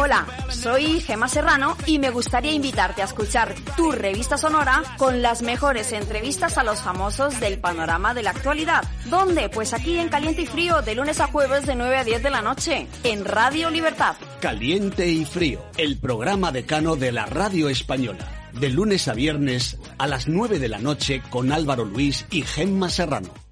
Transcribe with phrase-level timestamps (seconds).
[0.00, 5.42] Hola, soy Gema Serrano y me gustaría invitarte a escuchar tu revista sonora con las
[5.42, 8.82] mejores entrevistas a los famosos del panorama de la actualidad.
[9.04, 9.48] ¿Dónde?
[9.50, 12.30] Pues aquí en Caliente y Frío, de lunes a jueves de 9 a 10 de
[12.30, 14.16] la noche, en Radio Libertad.
[14.40, 18.26] Caliente y Frío, el programa decano de la radio española.
[18.52, 22.90] De lunes a viernes a las 9 de la noche con Álvaro Luis y Gemma
[22.90, 23.43] Serrano.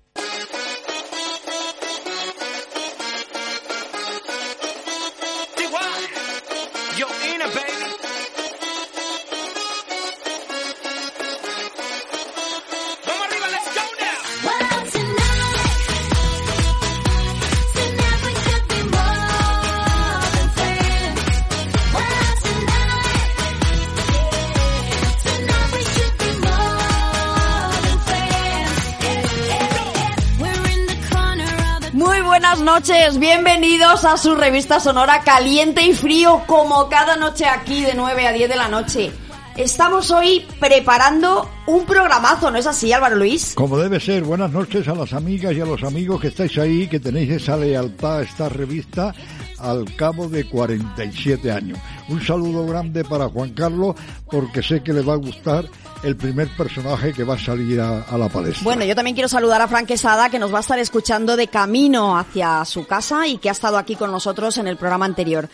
[32.75, 38.27] Noches, bienvenidos a su revista sonora Caliente y Frío, como cada noche aquí de 9
[38.27, 39.13] a 10 de la noche.
[39.59, 43.53] Estamos hoy preparando un programazo, ¿no es así, Álvaro Luis?
[43.55, 46.89] Como debe ser, buenas noches a las amigas y a los amigos que estáis ahí,
[46.89, 49.15] que tenéis esa lealtad a esta revista
[49.63, 51.79] al cabo de 47 años.
[52.09, 53.95] Un saludo grande para Juan Carlos,
[54.31, 55.65] porque sé que le va a gustar
[56.03, 58.65] el primer personaje que va a salir a, la palestra.
[58.65, 61.47] Bueno, yo también quiero saludar a Frank Quesada, que nos va a estar escuchando de
[61.47, 65.49] camino hacia su casa y que ha estado aquí con nosotros en el programa anterior.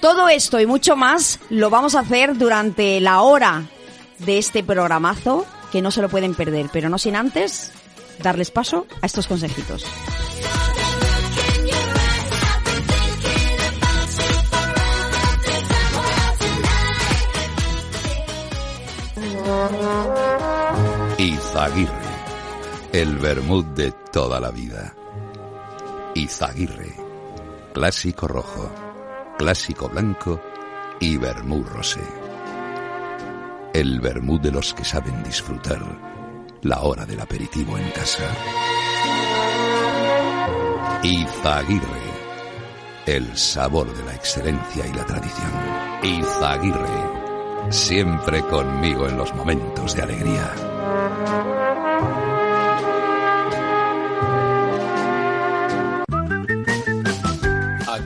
[0.00, 3.64] Todo esto y mucho más lo vamos a hacer durante la hora
[4.18, 7.72] de este programazo, que no se lo pueden perder, pero no sin antes
[8.22, 9.84] darles paso a estos consejitos.
[21.58, 21.90] Izaguirre,
[22.92, 24.94] el vermut de toda la vida.
[26.14, 26.94] Izaguirre,
[27.74, 28.70] clásico rojo,
[29.36, 30.40] clásico blanco
[31.00, 32.04] y vermut rosé.
[33.74, 35.80] El vermut de los que saben disfrutar
[36.62, 38.22] la hora del aperitivo en casa.
[41.02, 42.12] Izaguirre,
[43.04, 45.50] el sabor de la excelencia y la tradición.
[46.04, 50.54] Izaguirre, siempre conmigo en los momentos de alegría.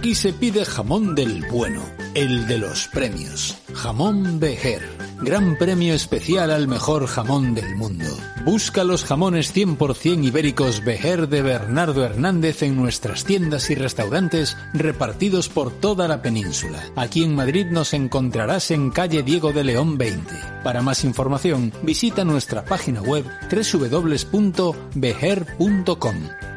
[0.02, 1.80] Aquí se pide jamón del bueno,
[2.14, 3.56] el de los premios.
[3.72, 4.82] Jamón Bejer.
[5.20, 8.06] Gran premio especial al mejor jamón del mundo.
[8.44, 15.48] Busca los jamones 100% ibéricos Bejer de Bernardo Hernández en nuestras tiendas y restaurantes repartidos
[15.48, 16.82] por toda la península.
[16.96, 20.34] Aquí en Madrid nos encontrarás en calle Diego de León 20.
[20.64, 24.72] Para más información, visita nuestra página web www.bejer.com.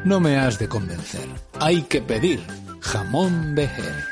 [0.04, 1.28] No me has de convencer.
[1.60, 4.04] Hay que pedir jamón Bejer.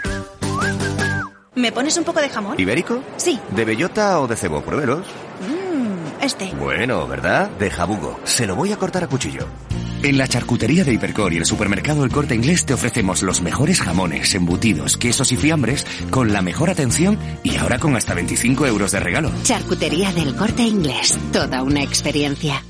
[1.54, 2.58] ¿Me pones un poco de jamón?
[2.58, 3.02] ¿Ibérico?
[3.16, 3.38] Sí.
[3.50, 4.62] ¿De bellota o de cebo?
[4.62, 5.06] Pruébelos.
[5.40, 6.52] Mmm, este.
[6.58, 7.48] Bueno, ¿verdad?
[7.50, 8.18] De jabugo.
[8.24, 9.46] Se lo voy a cortar a cuchillo.
[10.02, 13.80] En la charcutería de Hipercor y el supermercado El Corte Inglés te ofrecemos los mejores
[13.80, 18.92] jamones, embutidos, quesos y fiambres con la mejor atención y ahora con hasta 25 euros
[18.92, 19.30] de regalo.
[19.44, 21.16] Charcutería del corte inglés.
[21.32, 22.62] Toda una experiencia.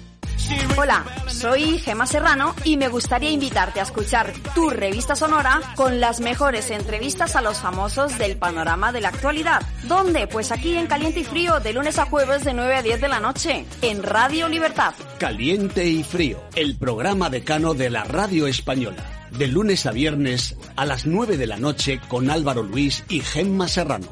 [0.76, 6.20] Hola, soy Gema Serrano y me gustaría invitarte a escuchar tu revista sonora con las
[6.20, 9.62] mejores entrevistas a los famosos del panorama de la actualidad.
[9.84, 10.26] ¿Dónde?
[10.26, 13.08] Pues aquí en Caliente y Frío, de lunes a jueves de 9 a 10 de
[13.08, 14.94] la noche, en Radio Libertad.
[15.18, 19.04] Caliente y Frío, el programa decano de la radio española.
[19.30, 23.68] De lunes a viernes a las 9 de la noche con Álvaro Luis y Gemma
[23.68, 24.08] Serrano.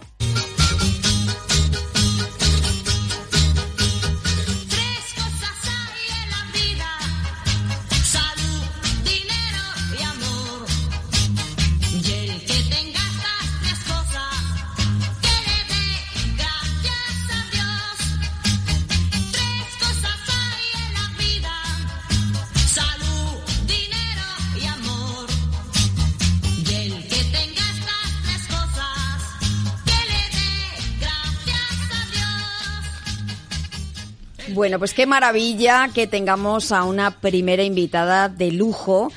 [34.62, 39.10] Bueno, pues qué maravilla que tengamos a una primera invitada de lujo.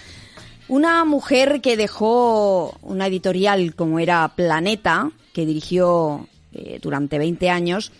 [0.67, 7.91] Una mujer que dejó una editorial como era Planeta, que dirigió eh, durante 20 años,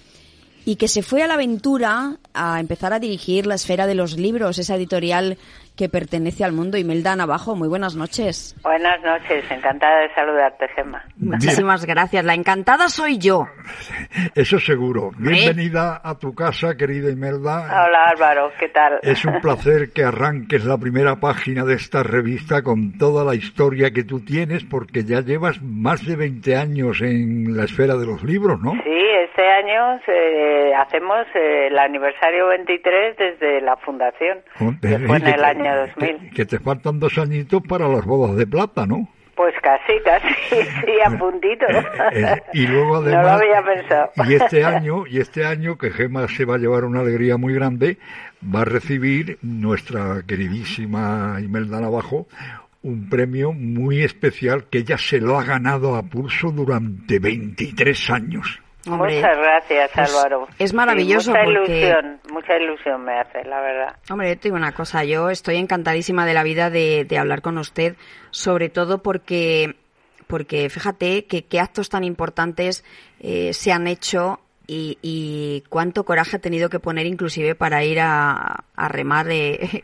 [0.66, 4.18] y que se fue a la aventura a empezar a dirigir la esfera de los
[4.18, 5.38] libros, esa editorial
[5.76, 6.78] que pertenece al mundo.
[6.78, 8.56] Imelda Navajo, muy buenas noches.
[8.64, 11.04] Buenas noches, encantada de saludarte, Gemma.
[11.18, 12.24] Muchísimas gracias.
[12.24, 13.48] La encantada soy yo.
[14.36, 15.12] Eso seguro.
[15.18, 17.66] Bienvenida a tu casa, querida Imelda.
[17.66, 19.00] Hola Álvaro, ¿qué tal?
[19.02, 23.92] Es un placer que arranques la primera página de esta revista con toda la historia
[23.92, 28.24] que tú tienes, porque ya llevas más de 20 años en la esfera de los
[28.24, 28.72] libros, ¿no?
[28.84, 34.40] Sí, este año eh, hacemos eh, el aniversario 23 desde la fundación,
[34.82, 36.32] que fue en el año 2000.
[36.34, 39.08] Que te faltan dos añitos para las bodas de plata, ¿no?
[39.36, 40.34] Pues casi, casi,
[40.86, 41.66] sí, a puntito.
[42.12, 44.12] Eh, y luego no lo además había pensado.
[44.28, 47.54] y este año y este año que Gema se va a llevar una alegría muy
[47.54, 47.98] grande
[48.44, 52.28] va a recibir nuestra queridísima Imelda Navajo
[52.84, 58.62] un premio muy especial que ella se lo ha ganado a pulso durante 23 años.
[58.88, 60.48] Hombre, Muchas gracias, pues, Álvaro.
[60.60, 63.96] es maravilloso Sí, mucha porque- ilusión, mucha ilusión me hace, la verdad.
[64.10, 67.42] Hombre, yo te digo una cosa, yo estoy encantadísima de la vida de, de hablar
[67.42, 67.96] con usted,
[68.32, 69.76] sobre todo porque,
[70.28, 72.84] porque fíjate que qué actos tan importantes
[73.20, 78.00] eh, se han hecho y, y cuánto coraje ha tenido que poner inclusive para ir
[78.00, 79.84] a, a remar eh,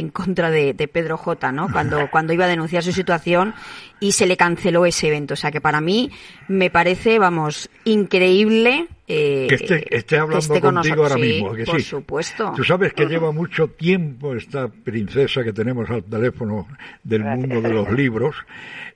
[0.00, 1.70] en contra de, de Pedro J, ¿no?
[1.70, 3.54] Cuando, cuando iba a denunciar su situación
[4.00, 5.34] y se le canceló ese evento.
[5.34, 6.10] O sea que para mí
[6.48, 11.12] me parece, vamos, increíble eh, Que esté, esté hablando esté con contigo nosotros.
[11.12, 11.82] ahora Sí, mismo, ¿a que por sí?
[11.86, 12.52] supuesto.
[12.56, 16.66] Tú sabes que lleva mucho tiempo esta princesa que tenemos al teléfono
[17.02, 18.36] del mundo de los libros.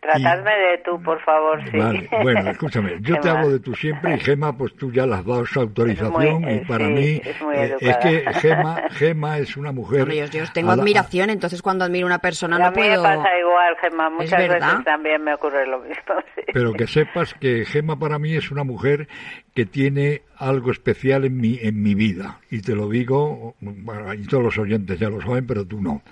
[0.01, 1.79] Tratadme de tú, por favor, sí.
[1.79, 3.41] Vale, bueno, escúchame, yo te Gemma.
[3.41, 6.53] hablo de tú siempre y Gema, pues tú ya le has dado esa autorización muy-
[6.53, 8.25] y eh, para sí, mí es muy eh, es que.
[8.35, 10.03] Gema, Gema es una mujer...
[10.03, 12.59] Hombre, yo, yo os tengo a la- admiración, entonces cuando admiro a una persona a
[12.59, 13.03] no mí me puedo...
[13.03, 14.11] pasa igual, Gemma.
[14.11, 15.95] Muchas veces también me ocurre lo mismo.
[16.35, 16.43] sí.
[16.53, 19.09] Pero que sepas que Gema para mí es una mujer
[19.55, 22.41] que tiene algo especial en mi, en mi vida.
[22.51, 26.03] Y te lo digo, bueno, y todos los oyentes ya lo saben, pero tú no.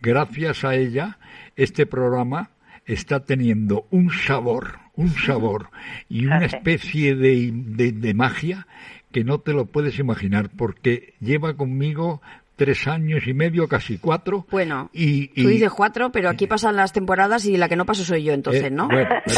[0.00, 1.18] Gracias a ella,
[1.56, 2.50] este programa
[2.84, 5.70] está teniendo un sabor, un sabor
[6.08, 8.66] y una especie de, de, de magia
[9.10, 12.20] que no te lo puedes imaginar, porque lleva conmigo
[12.56, 14.46] tres años y medio, casi cuatro.
[14.50, 17.84] Bueno, y, Tú y- dices cuatro, pero aquí pasan las temporadas y la que no
[17.84, 18.88] paso soy yo, entonces, eh, ¿no?
[18.88, 19.32] Bueno, ¿tú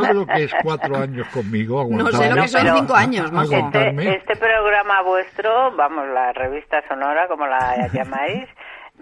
[0.00, 1.86] sabes lo que es cuatro años conmigo?
[1.90, 3.54] No sé lo que son cinco años, majo.
[3.54, 4.14] aguantarme.
[4.16, 8.48] Este programa vuestro, vamos, la revista sonora, como la llamáis,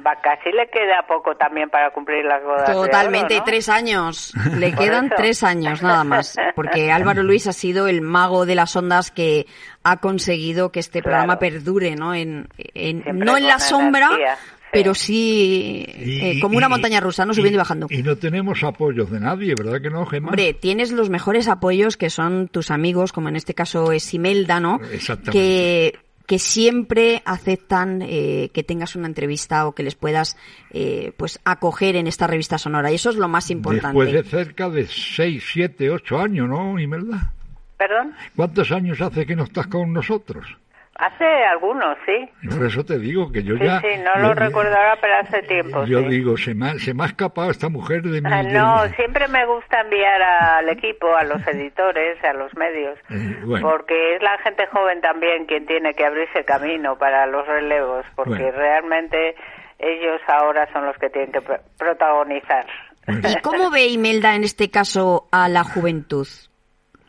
[0.06, 2.68] va, casi le queda poco también para cumplir las bodas.
[2.70, 3.44] oro, Totalmente, ¿no?
[3.44, 4.32] tres años.
[4.56, 5.14] Le quedan eso.
[5.16, 6.36] tres años nada más.
[6.54, 9.46] Porque Álvaro Luis ha sido el mago de las ondas que
[9.82, 12.14] ha conseguido que este programa perdure, ¿no?
[12.14, 14.36] En, en- no en la sombra, energía,
[14.72, 17.34] pero sí eh, como una montaña rusa, ¿no?
[17.34, 17.86] Subiendo y bajando.
[17.90, 20.28] Y no tenemos apoyos de nadie, ¿verdad que no, Gemma?
[20.28, 24.60] Hombre, tienes los mejores apoyos que son tus amigos, como en este caso es Imelda,
[24.60, 24.78] ¿no?
[24.92, 25.32] Exactamente.
[25.32, 25.98] Que,
[26.30, 30.36] que siempre aceptan eh, que tengas una entrevista o que les puedas
[30.70, 32.92] eh, pues acoger en esta revista sonora.
[32.92, 33.98] Y eso es lo más importante.
[33.98, 37.32] Después de cerca de seis, siete, ocho años, ¿no, Imelda?
[37.76, 38.14] ¿Perdón?
[38.36, 40.46] ¿Cuántos años hace que no estás con nosotros?
[40.96, 42.28] Hace algunos, sí.
[42.48, 43.80] Por eso te digo que yo Sí, ya...
[43.80, 46.08] sí, no lo ahora, pero hace tiempo, Yo sí.
[46.08, 48.30] digo, se me, ha, se me ha escapado esta mujer de mi...
[48.30, 52.98] Ah, de- No, siempre me gusta enviar al equipo, a los editores, a los medios,
[53.08, 53.66] Eh, bueno.
[53.70, 58.30] porque es la gente joven también quien tiene que abrirse camino para los relevos, porque
[58.42, 58.58] Bueno.
[58.58, 59.34] realmente
[59.78, 62.66] ellos ahora son los que tienen que pro- protagonizar.
[63.08, 66.26] ¿Y cómo ve Imelda en este caso a la juventud?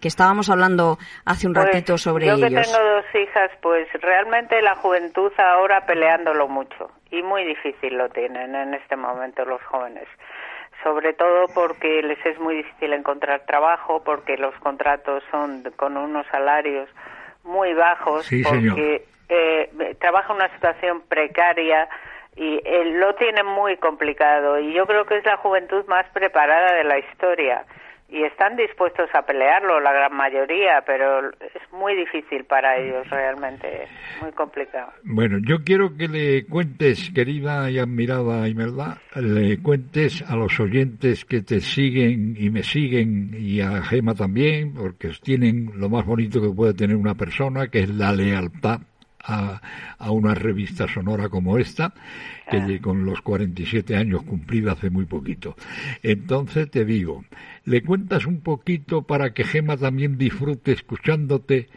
[0.02, 2.72] Que estábamos hablando hace un Pues, ratito sobre yo que ellos.
[2.72, 8.56] tengo dos hijas, pues realmente la juventud ahora peleándolo mucho y muy difícil lo tienen
[8.56, 10.08] en este momento los jóvenes.
[10.84, 16.26] Sobre todo porque les es muy difícil encontrar trabajo, porque los contratos son con unos
[16.32, 16.90] salarios
[17.44, 21.88] muy bajos, Sí, porque eh, trabaja en una situación precaria
[22.36, 24.58] y eh, lo tienen muy complicado.
[24.60, 27.64] Y yo creo que es la juventud más preparada de la historia
[28.12, 33.88] y están dispuestos a pelearlo la gran mayoría, pero es muy difícil para ellos realmente,
[34.22, 34.92] muy complicado.
[35.04, 41.24] Bueno, yo quiero que le cuentes, querida y admirada Imelda, le cuentes a los oyentes
[41.24, 46.42] que te siguen y me siguen y a Gema también, porque tienen lo más bonito
[46.42, 48.82] que puede tener una persona, que es la lealtad
[49.24, 49.62] a,
[49.98, 51.94] a una revista sonora como esta,
[52.50, 55.56] que lle- con los 47 años cumplida hace muy poquito.
[56.04, 57.24] Entonces te digo,
[57.66, 61.70] le cuentas un poquito para que Gema también disfrute escuchándote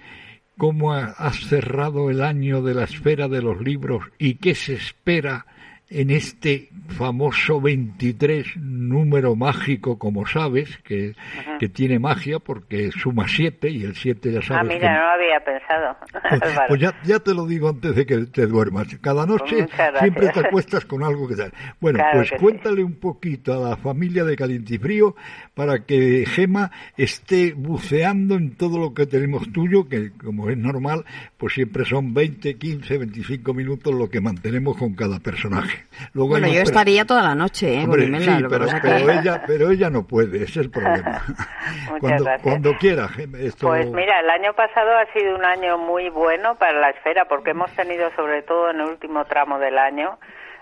[0.57, 4.75] cómo ha- has cerrado el año de la esfera de los libros y qué se
[4.75, 5.47] espera
[5.91, 11.15] en este famoso 23 número mágico, como sabes, que,
[11.61, 14.99] que tiene magia porque suma 7 y el 7 ya Ah, sabes mira, que...
[14.99, 15.97] no había pensado.
[16.23, 16.65] Álvaro.
[16.69, 18.89] Pues ya, ya te lo digo antes de que te duermas.
[19.01, 20.01] Cada noche Muchas gracias.
[20.01, 21.53] siempre te acuestas con algo que tal.
[21.81, 22.35] Bueno, Claro pues sí.
[22.41, 25.15] cuéntale un poquito a la familia de Calientifrío
[25.55, 31.05] para que Gema esté buceando en todo lo que tenemos tuyo, que como es normal,
[31.37, 35.74] pues siempre son 20, 15, 25 minutos lo que mantenemos con cada personaje.
[36.13, 37.85] Luego Bueno, yo estaría toda la noche, ¿eh?
[37.85, 40.71] Hombre, sí, lo pero, pasa que- pero ella, pero ella no puede, ese es el
[40.71, 41.23] problema.
[41.89, 42.43] Muchas cuando, gracias.
[42.43, 43.09] cuando quiera,
[43.41, 43.69] esto...
[43.69, 47.51] Pues mira, el año pasado ha sido un año muy bueno para la esfera porque
[47.51, 50.19] hemos tenido sobre todo en el último tramo del año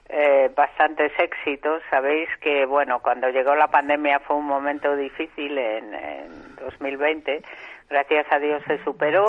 [0.09, 1.83] eh, bastantes éxitos.
[1.91, 7.43] Sabéis que, bueno, cuando llegó la pandemia fue un momento difícil en, en 2020.
[7.89, 9.27] Gracias a Dios se superó.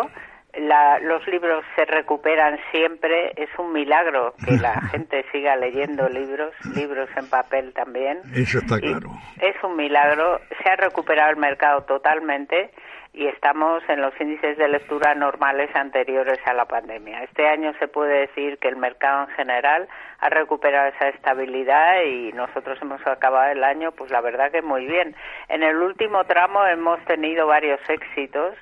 [0.55, 3.33] La- los libros se recuperan siempre.
[3.35, 8.19] Es un milagro que la gente siga leyendo libros, libros en papel también.
[8.35, 9.09] Eso está Y claro.
[9.41, 10.39] Es un milagro.
[10.63, 12.69] Se ha recuperado el mercado totalmente
[13.15, 17.23] y estamos en los índices de lectura normales anteriores a la pandemia.
[17.23, 19.87] Este año se puede decir que el mercado en general
[20.19, 24.85] ha recuperado esa estabilidad y nosotros hemos acabado el año, pues la verdad que muy
[24.87, 25.15] bien.
[25.49, 28.55] En el último tramo hemos tenido varios éxitos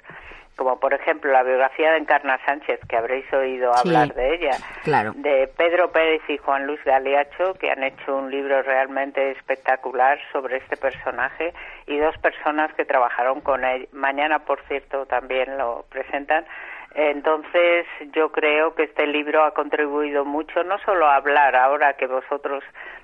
[0.62, 4.52] como por ejemplo la biografía de Encarna Sánchez, que habréis oído Sí, hablar de ella,
[4.84, 5.12] claro.
[5.16, 10.58] de Pedro Pérez y Juan Luis Galiacho, que han hecho un libro realmente espectacular sobre
[10.58, 11.52] este personaje,
[11.88, 13.90] y dos personas que trabajaron con él.
[13.92, 16.46] Mañana, por cierto, también lo presentan.
[16.94, 22.06] Entonces, yo creo que este libro ha contribuido mucho, no solo a hablar, ahora que
[22.06, 22.64] vosotros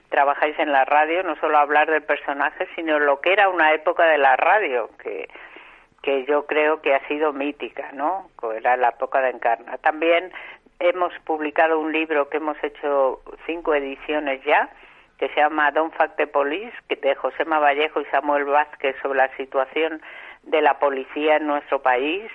[0.10, 3.74] trabajáis en la radio, no solo a hablar del personaje, sino lo que era una
[3.74, 5.28] época de la radio, que
[6.02, 8.30] que yo creo que ha sido mítica, ¿no?
[8.56, 9.78] Era la época de Encarna.
[9.80, 10.32] También
[10.80, 14.70] hemos publicado un libro que hemos hecho cinco ediciones ya,
[15.18, 19.36] que se llama Don't Fact the Police, de Josema Vallejo y Samuel Vázquez sobre la
[19.36, 20.02] situación
[20.44, 22.32] de la policía en nuestro país,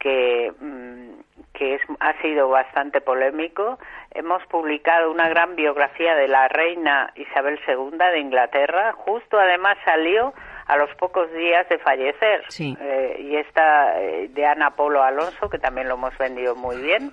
[0.00, 1.20] que, mm,
[1.54, 3.78] que es, ha sido bastante polémico.
[4.12, 8.92] Hemos publicado una gran biografía de la reina Isabel II de Inglaterra.
[8.92, 10.34] Justo además salió
[10.66, 12.44] a los pocos días de fallecer.
[12.48, 12.76] Sí.
[12.80, 17.12] Eh, y esta eh, de Ana Polo Alonso, que también lo hemos vendido muy bien.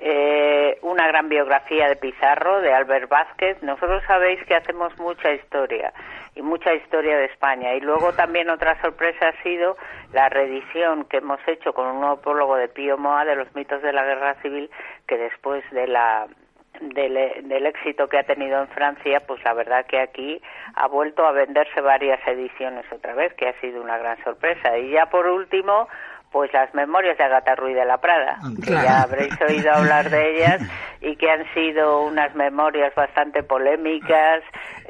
[0.00, 3.60] Eh, una gran biografía de Pizarro, de Albert Vázquez.
[3.62, 5.92] Nosotros sabéis que hacemos mucha historia
[6.36, 7.74] y mucha historia de España.
[7.74, 9.76] Y luego también otra sorpresa ha sido
[10.12, 13.82] la reedición que hemos hecho con un nuevo prólogo de Pío Moa de los mitos
[13.82, 14.70] de la guerra civil,
[15.08, 16.28] que después de la
[16.80, 20.40] del, del éxito que ha tenido en Francia, pues la verdad que aquí
[20.74, 24.76] ha vuelto a venderse varias ediciones otra vez, que ha sido una gran sorpresa.
[24.78, 25.88] Y ya por último,
[26.32, 30.30] pues las memorias de Agatha Ruiz de la Prada, que ya habréis oído hablar de
[30.36, 30.62] ellas
[31.00, 34.42] y que han sido unas memorias bastante polémicas,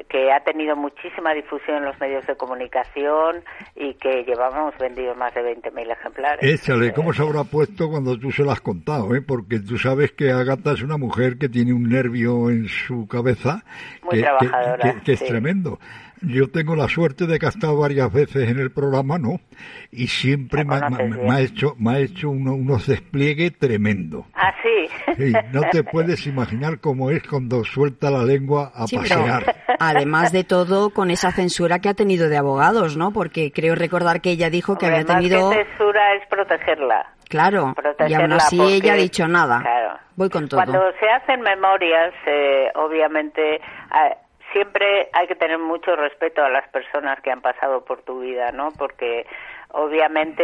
[0.09, 3.43] que ha tenido muchísima difusión en los medios de comunicación
[3.75, 6.43] y que llevamos vendidos más de 20.000 ejemplares.
[6.61, 9.13] Échale, ¿cómo se habrá puesto cuando tú se lo has contado?
[9.15, 9.21] Eh?
[9.21, 13.63] Porque tú sabes que Agata es una mujer que tiene un nervio en su cabeza
[14.03, 15.27] Muy que, trabajadora, que- que es sí.
[15.27, 15.79] tremendo.
[16.21, 19.39] Yo tengo la suerte de que ha estado varias veces en el programa, ¿no?
[19.91, 24.25] Y siempre me, me- me ha hecho, me ha hecho uno- unos despliegues tremendos.
[24.33, 25.13] Ah, sí.
[25.17, 29.55] Sí, no te puedes imaginar cómo es cuando suelta la lengua a Sí, pero pasear.
[29.79, 33.11] además de todo, con esa censura que ha tenido de abogados, ¿no?
[33.11, 35.49] Porque creo recordar que ella dijo que Hombre, había más tenido...
[35.51, 37.05] que censura es protegerla.
[37.29, 37.75] Claro,
[38.07, 39.61] y aún así porque- ella ha dicho nada.
[39.61, 39.99] Claro.
[40.15, 40.59] Voy con todo.
[40.59, 43.61] Cuando se hacen memorias, eh, obviamente
[43.91, 44.09] ah,
[44.51, 48.51] siempre hay que tener mucho respeto a las personas que han pasado por tu vida,
[48.51, 48.69] ¿no?
[48.77, 49.25] Porque
[49.71, 50.43] obviamente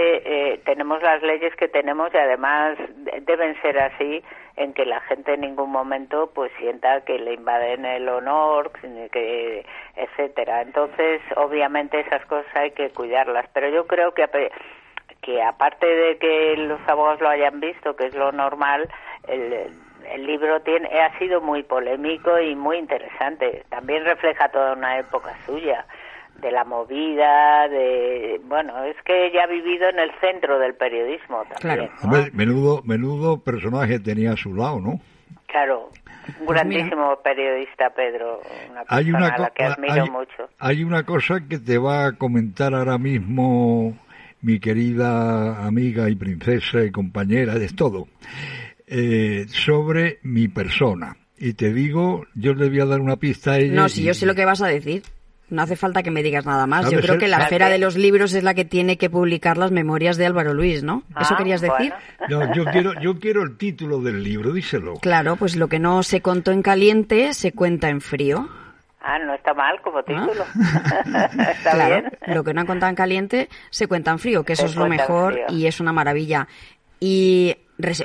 [0.53, 4.23] eh, tenemos las leyes que tenemos y además de- deben ser así
[4.55, 8.71] en que la gente en ningún momento pues sienta que le invaden el honor,
[9.11, 10.61] que etcétera.
[10.61, 14.25] Entonces, obviamente esas cosas hay que cuidarlas, pero yo creo que
[15.21, 18.87] que aparte de que los abogados lo hayan visto, que es lo normal,
[19.27, 19.71] el,
[20.13, 23.63] el libro tiene ha sido muy polémico y muy interesante.
[23.69, 25.85] También refleja toda una época suya
[26.41, 31.43] de la movida, de bueno, es que ella ha vivido en el centro del periodismo
[31.45, 31.89] también.
[32.03, 32.03] ¿no?
[32.03, 34.99] Hombre, menudo, menudo personaje tenía a su lado, ¿no?
[35.47, 35.89] Claro,
[36.41, 40.49] un grandísimo periodista Pedro, una persona Hay una, a la que admiro hay- mucho.
[40.59, 43.97] hay una cosa que te va a comentar ahora mismo
[44.41, 48.07] mi querida amiga y princesa y compañera de todo,
[48.87, 51.17] eh, sobre mi persona.
[51.37, 53.73] Y te digo, yo le voy a dar una pista a ella.
[53.73, 55.03] No, si y- yo sé lo que vas a decir.
[55.47, 56.85] No hace falta que me digas nada más.
[56.85, 59.57] Yo ¿Sabes creo que la esfera de los libros es la que tiene que publicar
[59.57, 61.03] las memorias de Álvaro Luis, ¿no?
[61.21, 61.93] ¿Eso Ah, querías decir?
[62.29, 64.95] No, yo quiero, yo quiero el título del libro, díselo.
[64.95, 68.49] Claro, pues lo que no se contó en caliente se cuenta en frío.
[69.01, 70.45] Ah, no está mal como título.
[71.05, 72.35] está claro, bien.
[72.35, 74.75] lo que no han contado en caliente se cuenta en frío, que eso Se es
[74.75, 75.45] lo cuenta en mejor frío.
[75.49, 76.47] y es una maravilla.
[76.99, 77.55] Y,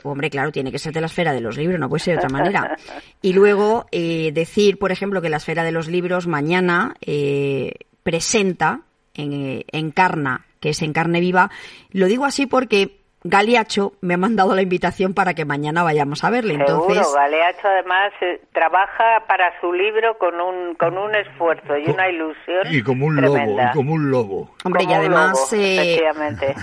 [0.04, 2.24] hombre, claro, tiene que ser de la esfera de los libros, no puede ser de
[2.24, 2.76] otra manera.
[3.22, 7.72] Y luego eh, decir, por ejemplo, que la esfera de los libros mañana eh,
[8.02, 8.80] presenta,
[9.14, 11.50] en, eh, encarna, que es en carne viva.
[11.90, 16.30] Lo digo así porque Galiacho me ha mandado la invitación para que mañana vayamos a
[16.30, 16.54] verle.
[16.54, 21.90] Entonces, Seguro, Galeacho además eh, trabaja para su libro con un con un esfuerzo y
[21.90, 24.50] una ilusión Y como un lobo, y como un lobo.
[24.64, 26.54] hombre, y Como además lobo, eh, efectivamente.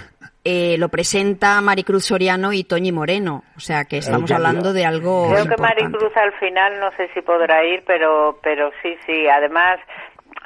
[0.49, 3.43] Eh, lo presenta Maricruz Soriano y Toñi Moreno.
[3.57, 5.83] O sea que estamos hablando de algo Creo que importante.
[5.83, 9.27] Maricruz al final no sé si podrá ir, pero pero sí, sí.
[9.27, 9.79] Además,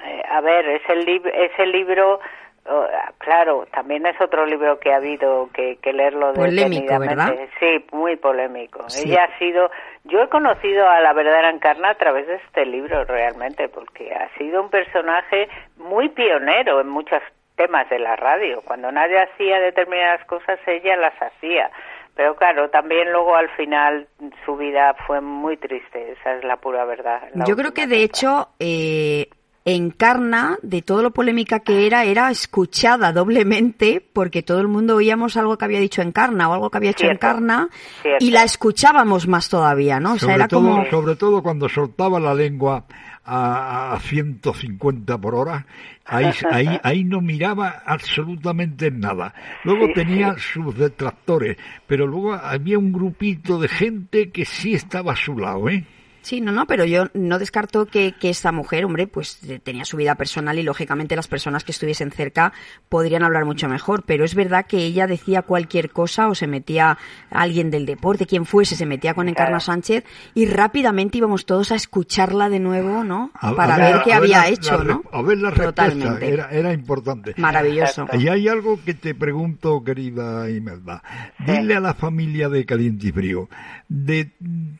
[0.03, 2.19] eh, a ver, es el lib- ese libro,
[2.65, 2.85] oh,
[3.19, 6.97] claro, también es otro libro que ha habido que, que leerlo Polémico.
[6.97, 7.35] ¿verdad?
[7.59, 8.89] Sí, muy polémico.
[8.89, 9.07] Sí.
[9.07, 9.69] Ella ha sido,
[10.05, 14.35] yo he conocido a la verdadera Encarna a través de este libro realmente, porque ha
[14.39, 17.21] sido un personaje muy pionero en muchos
[17.55, 18.61] temas de la radio.
[18.65, 21.69] Cuando nadie hacía determinadas cosas, ella las hacía.
[22.15, 24.07] Pero claro, también luego al final
[24.45, 27.21] su vida fue muy triste, esa es la pura verdad.
[27.33, 29.29] la Yo creo que de hecho eh,
[29.63, 35.37] Encarna, de todo lo polémica que era, era escuchada doblemente porque todo el mundo oíamos
[35.37, 37.69] algo que había dicho Encarna o algo que había hecho Cierto, Encarna
[38.01, 38.25] cierto.
[38.25, 40.13] y la escuchábamos más todavía, ¿no?
[40.13, 40.85] O sea, sobre, era todo, como...
[40.89, 42.85] sobre todo cuando soltaba la lengua
[43.23, 45.65] a, a 150 por hora,
[46.05, 49.33] ahí, ahí, ahí no miraba absolutamente nada.
[49.63, 55.13] Luego Sí, tenía sus detractores, pero luego había un grupito de gente que sí estaba
[55.13, 55.85] a su lado, ¿eh?
[56.21, 59.85] Sí, no, no, pero yo no descarto que, que esta mujer, hombre, pues eh, tenía
[59.85, 62.53] su vida personal y lógicamente las personas que estuviesen cerca
[62.89, 66.97] podrían hablar mucho mejor, pero es verdad que ella decía cualquier cosa o se metía
[67.29, 69.61] alguien del deporte, quien fuese, se metía con Encarna Claro.
[69.61, 70.03] Sánchez
[70.35, 73.31] y rápidamente íbamos todos a escucharla de nuevo, ¿no?
[73.33, 75.03] A- a Para ver- ver qué a ver había la- hecho, la ¿no?
[75.11, 76.29] A ver la respuesta, Totalmente.
[76.33, 77.33] era, era importante.
[77.37, 78.07] Maravilloso.
[78.13, 81.01] Y hay algo que te pregunto, querida Imelda.
[81.45, 83.49] Dile a la familia de Caliente y Frío,
[83.89, 84.31] de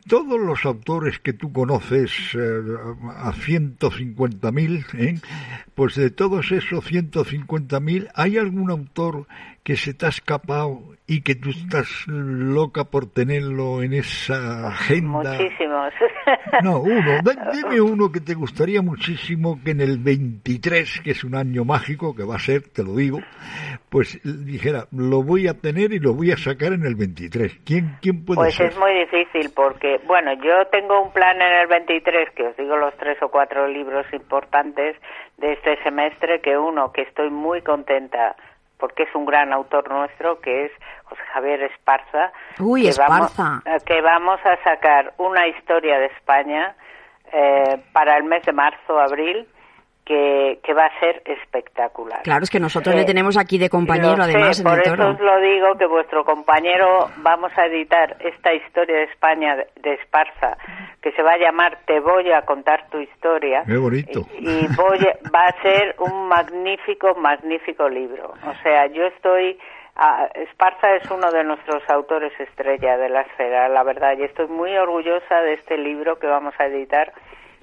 [0.08, 2.62] todos los autores que tú conoces eh,
[3.18, 5.20] a 150.000, ¿eh?
[5.76, 9.28] pues de todos esos 150.000, ¿hay algún autor
[9.64, 15.34] que se te ha escapado y que tú estás loca por tenerlo en esa agenda?
[15.34, 15.94] Muchísimos.
[16.64, 17.20] No, uno.
[17.54, 22.16] Dime uno que te gustaría muchísimo que en el 23, que es un año mágico,
[22.16, 23.20] que va a ser, te lo digo,
[23.90, 27.60] pues dijera, lo voy a tener y lo voy a sacar en el 23.
[27.66, 28.72] ¿Quién, quién puede Pues ser?
[28.72, 32.78] es muy difícil porque, bueno, yo tengo un plan en el 23, que os digo
[32.78, 34.96] los tres o cuatro libros importantes
[35.38, 38.36] de este semestre, que uno, que estoy muy contenta
[38.82, 40.72] porque es un gran autor nuestro, que es
[41.06, 42.32] José Javier Esparza.
[42.60, 43.44] Uy, que Esparza.
[43.44, 46.76] Vamos, eh, que vamos a sacar una historia de España
[47.32, 49.48] eh, para el mes de marzo, abril,
[50.12, 52.22] que, que va a ser espectacular.
[52.24, 54.74] Claro, es que nosotros Eh, le tenemos aquí de compañero, lo sé, además, en por
[54.74, 59.56] el eso os lo digo que vuestro compañero vamos a editar esta historia de España
[59.56, 60.58] de, Esparza
[61.02, 64.28] que se va a llamar Te voy a contar tu historia Qué bonito.
[64.38, 65.00] y, y voy
[65.34, 68.34] va a ser un magnífico magnífico libro.
[68.46, 69.58] O sea, yo estoy
[69.96, 74.48] ah, Esparza es uno de nuestros autores estrella de la esfera, la verdad, y estoy
[74.48, 77.14] muy orgullosa de este libro que vamos a editar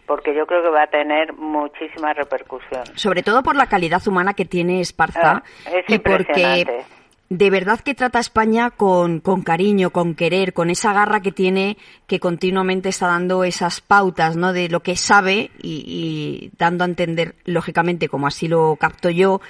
[0.08, 2.84] porque yo creo que va a tener muchísima repercusión.
[2.96, 6.84] Sobre todo por la calidad humana que tiene Esparza Ah, es y porque
[7.28, 11.30] de verdad que trata a España con, con cariño, con querer, con esa garra que
[11.30, 14.54] tiene, que continuamente está dando esas pautas, ¿no?
[14.54, 19.42] De lo que sabe y, y dando a entender, lógicamente, como así lo capto yo,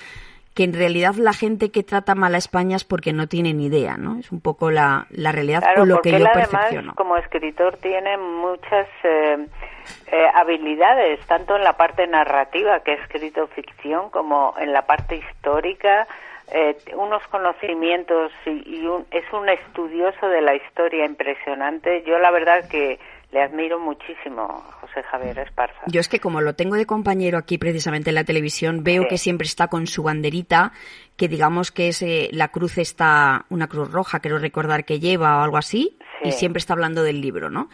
[0.58, 3.66] que en realidad la gente que trata mal a España es porque no tiene ni
[3.66, 4.18] idea, ¿no?
[4.18, 6.94] Es un poco la, la realidad Claro, con lo porque que él yo además percepciono.
[6.96, 9.46] como escritor tiene muchas eh,
[10.10, 15.14] eh, habilidades, tanto en la parte narrativa, que ha escrito ficción, como en la parte
[15.16, 16.08] histórica,
[16.52, 22.02] eh, unos conocimientos y, y un- es un estudioso de la historia impresionante.
[22.04, 22.98] Yo la verdad que
[23.30, 25.80] le admiro muchísimo a José Javier Esparza.
[25.86, 29.08] Yo es que como lo tengo de compañero aquí precisamente en la televisión, veo Sí.
[29.10, 30.72] que siempre está con su banderita,
[31.16, 35.38] que digamos que es eh, la cruz está, una cruz roja, quiero recordar que lleva
[35.38, 36.28] o algo así, Sí.
[36.30, 37.68] y siempre está hablando del libro, ¿no?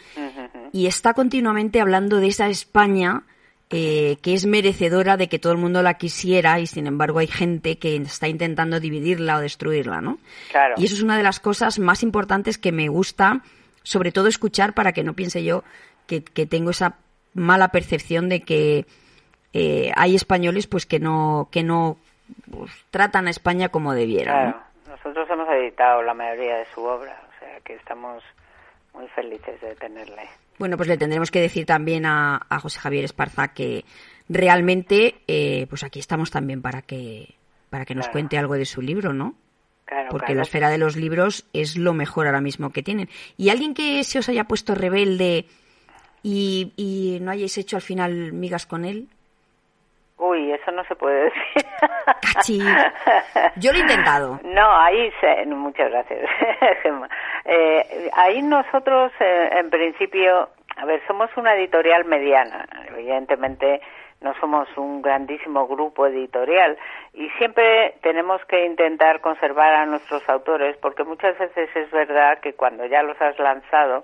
[0.73, 3.23] Y está continuamente hablando de esa España
[3.71, 7.27] eh, que es merecedora de que todo el mundo la quisiera y sin embargo hay
[7.27, 10.19] gente que está intentando dividirla o destruirla, ¿no?
[10.51, 10.75] Claro.
[10.77, 13.40] Y eso es una de las cosas más importantes que me gusta,
[13.85, 15.62] sobre todo escuchar para que no piense yo
[16.09, 16.97] que, que tengo esa
[17.35, 18.87] mala percepción de que
[19.53, 21.97] eh, hay españoles pues que no que no
[22.51, 24.47] pues, tratan a España como debieran.
[24.47, 24.53] ¿no?
[24.53, 28.23] Claro, nosotros hemos editado la mayoría de su obra, o sea que estamos
[28.92, 30.23] muy felices de tenerle.
[30.59, 33.85] Bueno, pues le tendremos que decir también a, a José Javier Esparza que
[34.29, 37.35] realmente, eh, pues aquí estamos también para que
[37.70, 38.12] para que nos Claro.
[38.12, 39.35] cuente algo de su libro, ¿no?
[39.85, 40.38] Claro, Porque claro.
[40.38, 43.09] la esfera de los libros es lo mejor ahora mismo que tienen.
[43.37, 45.44] ¿Y alguien que se os haya puesto rebelde
[46.23, 49.09] y, y no hayáis hecho al final migas con él?
[50.16, 51.64] Uy, eso no se puede decir.
[52.35, 52.59] Cachi.
[53.57, 54.40] Yo lo he intentado.
[54.44, 56.20] No, ahí se, muchas gracias,
[56.83, 57.09] Gemma.
[57.44, 62.66] Eh, ahí nosotros, eh, en principio, a ver, somos una editorial mediana.
[62.88, 63.81] Evidentemente,
[64.25, 66.77] no somos un grandísimo grupo editorial
[67.13, 72.55] y siempre tenemos que intentar conservar a nuestros autores porque muchas veces es verdad que
[72.55, 74.03] cuando ya los has lanzado,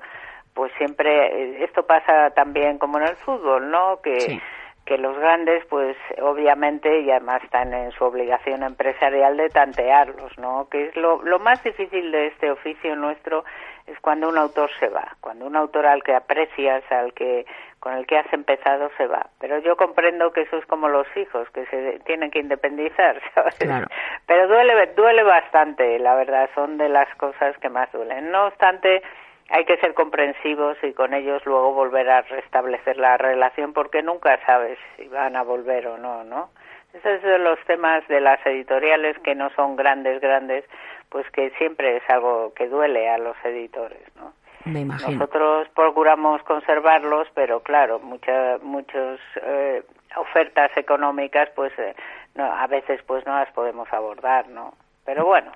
[0.54, 4.00] pues siempre eh, esto pasa también como en el fútbol, ¿no?
[4.02, 4.40] Que.
[4.90, 10.68] Que los grandes, pues obviamente, y además están en su obligación empresarial de tantearlos, ¿no?
[10.68, 13.44] Que es lo, lo más difícil de este oficio nuestro
[13.86, 17.46] es cuando un autor se va, cuando un autor al que aprecias, al que
[17.78, 19.28] con el que has empezado se va.
[19.38, 23.54] Pero yo comprendo que eso es como los hijos, que se tienen que independizar, ¿sabes?
[23.60, 23.86] Claro.
[24.26, 28.32] Pero duele, duele bastante, la verdad, son de las cosas que más duelen.
[28.32, 29.04] No obstante,
[29.50, 34.38] hay que ser comprensivos y con ellos luego volver a restablecer la relación porque nunca
[34.46, 36.50] sabes si van a volver o no, ¿no?
[36.92, 40.64] Esos es de los temas de las editoriales que no son grandes, grandes,
[41.08, 44.32] pues que siempre es algo que duele a los editores, ¿no?
[44.64, 45.12] Me imagino.
[45.12, 49.82] Nosotros procuramos conservarlos, pero claro, muchas muchos eh,
[50.16, 51.94] ofertas económicas, pues eh,
[52.34, 54.74] no, a veces pues no las podemos abordar, ¿no?
[55.04, 55.52] Pero bueno,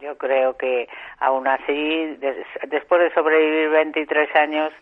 [0.00, 4.72] yo creo que aún así, des- después de sobrevivir 23 años,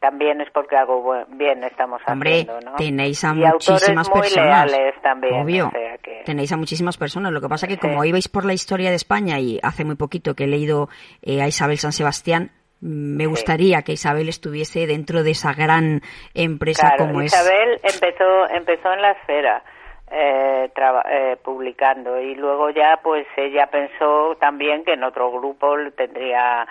[0.00, 2.76] también es porque algo bien estamos Hombre, haciendo, ¿no?
[2.76, 4.70] tenéis a y muchísimas muy personas.
[4.70, 5.68] leales también, Obvio.
[5.68, 6.22] o sea que...
[6.24, 7.32] Tenéis a muchísimas personas.
[7.32, 10.34] Lo que pasa que como ibais por la historia de España y hace muy poquito
[10.34, 10.88] que he leído
[11.22, 16.02] eh, a Isabel San Sebastián, me gustaría que Isabel estuviese dentro de esa gran
[16.34, 17.32] empresa Claro, como es.
[17.32, 19.62] Isabel empezó empezó en la esfera
[20.10, 20.70] eh,
[21.10, 22.20] eh, publicando.
[22.20, 26.66] Y luego ya pues ella pensó también que en otro grupo tendría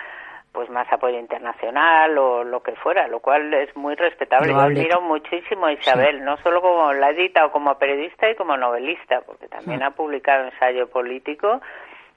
[0.52, 4.52] pues más apoyo internacional o lo que fuera, lo cual es muy respetable.
[4.52, 8.56] Yo admiro muchísimo a Isabel, no solo como la edita o como periodista y como
[8.56, 11.60] novelista, porque también ha publicado ensayo político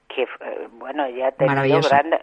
[0.08, 1.80] que eh, bueno ya ha tenido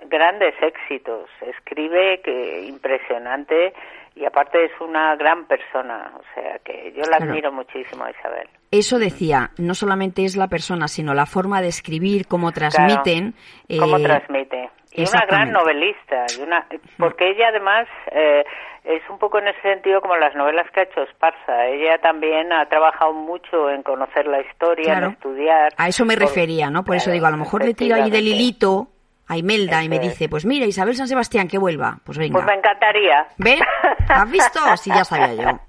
[0.09, 1.29] grandes éxitos.
[1.41, 3.73] Escribe que impresionante
[4.19, 7.31] y aparte es una gran persona o sea que yo la Claro.
[7.31, 11.69] admiro muchísimo a Isabel Eso decía, no solamente es la persona, sino la forma de
[11.69, 13.33] escribir, cómo transmiten.
[13.79, 16.65] cómo eh, transmite y una gran novelista y una
[16.97, 18.43] porque ella además eh,
[18.83, 22.51] es un poco en ese sentido como las novelas que ha hecho Esparza ella también
[22.53, 25.07] ha trabajado mucho en conocer la historia Claro.
[25.07, 26.83] en estudiar A eso me Por- refería, ¿no?
[26.83, 28.87] Por eso digo, a lo mejor le tiro ahí del hilito
[29.27, 31.99] a Imelda y me dice, pues mira, Isabel San Sebastián, que vuelva.
[32.03, 32.33] Pues venga.
[32.33, 33.59] pues me encantaría ¿Ve?
[34.07, 34.59] ¿Has visto?
[34.77, 35.59] Sí, ya sabía yo.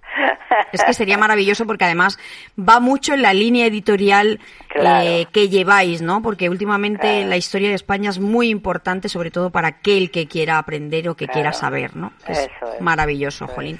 [0.72, 2.18] Es que sería maravilloso porque además
[2.58, 5.06] va mucho en la línea editorial Claro.
[5.06, 6.22] eh, que lleváis, ¿no?
[6.22, 7.28] Porque últimamente Claro.
[7.28, 11.14] la historia de España es muy importante, sobre todo para aquel que quiera aprender o
[11.16, 11.34] que Claro.
[11.34, 12.12] quiera saber, ¿no?
[12.26, 12.80] Es Eso es.
[12.80, 13.78] maravilloso, Jolín.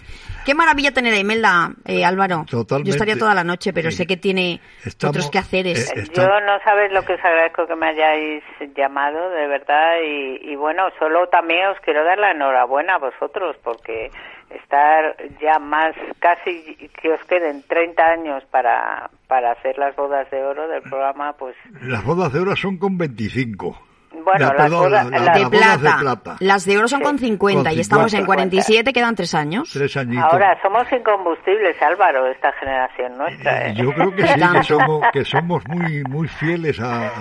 [0.48, 2.46] Qué maravilla tener a Imelda, eh, Álvaro.
[2.48, 2.88] Totalmente.
[2.88, 3.98] Yo estaría toda la noche, pero Sí.
[3.98, 5.90] sé que tiene Estamos- otros quehaceres.
[5.90, 8.42] eh, está- Yo no sabes lo que os agradezco que me hayáis
[8.74, 13.56] llamado, de verdad, y, y bueno, solo también os quiero dar la enhorabuena a vosotros,
[13.62, 14.10] porque
[14.48, 20.42] estar ya más, casi que os queden 30 años para, para hacer las bodas de
[20.42, 23.78] oro del programa, pues Las bodas de oro son con 25.
[24.10, 25.96] Bueno, La- las perdón, bodas- la- las- las de bodas plata.
[25.96, 26.36] de plata.
[26.40, 27.04] Las de oro son Sí.
[27.04, 28.26] con 50 y Con estamos en 50.
[28.26, 29.70] 47, quedan tres años.
[29.72, 30.24] Tres añitos.
[30.32, 33.68] ahora somos incombustibles, Álvaro, esta generación nuestra.
[33.68, 33.74] ¿eh?
[33.76, 37.12] Yo creo que sí, que somos, que somos muy muy fieles a, a,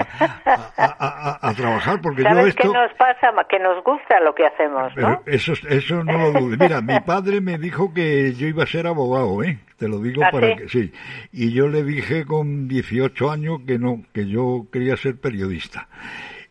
[0.77, 2.71] a- a- a trabajar, porque yo ¿Sabes esto...
[2.71, 3.27] qué nos pasa?
[3.49, 5.21] Que nos gusta lo que hacemos, ¿no?
[5.25, 6.59] Eso, eso no lo dudes.
[6.59, 9.59] Mira, mi padre me dijo que yo iba a ser abogado, ¿eh?
[9.77, 10.55] Te lo digo ¿Ah, para sí?
[10.55, 10.91] que sí.
[11.31, 15.87] Y yo le dije con 18 años que no, que yo quería ser periodista.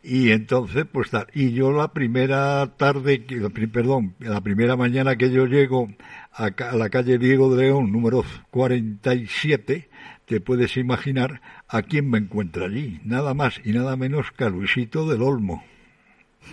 [0.09, 1.27] Y entonces, pues tal.
[1.35, 3.27] Y yo la primera tarde,
[3.73, 5.89] perdón, la primera mañana que yo llego
[6.33, 9.89] a, la calle Diego de León, número 47,
[10.25, 13.01] te puedes imaginar a quién me encuentra allí.
[13.03, 15.65] Nada más y nada menos que a Luisito del Olmo.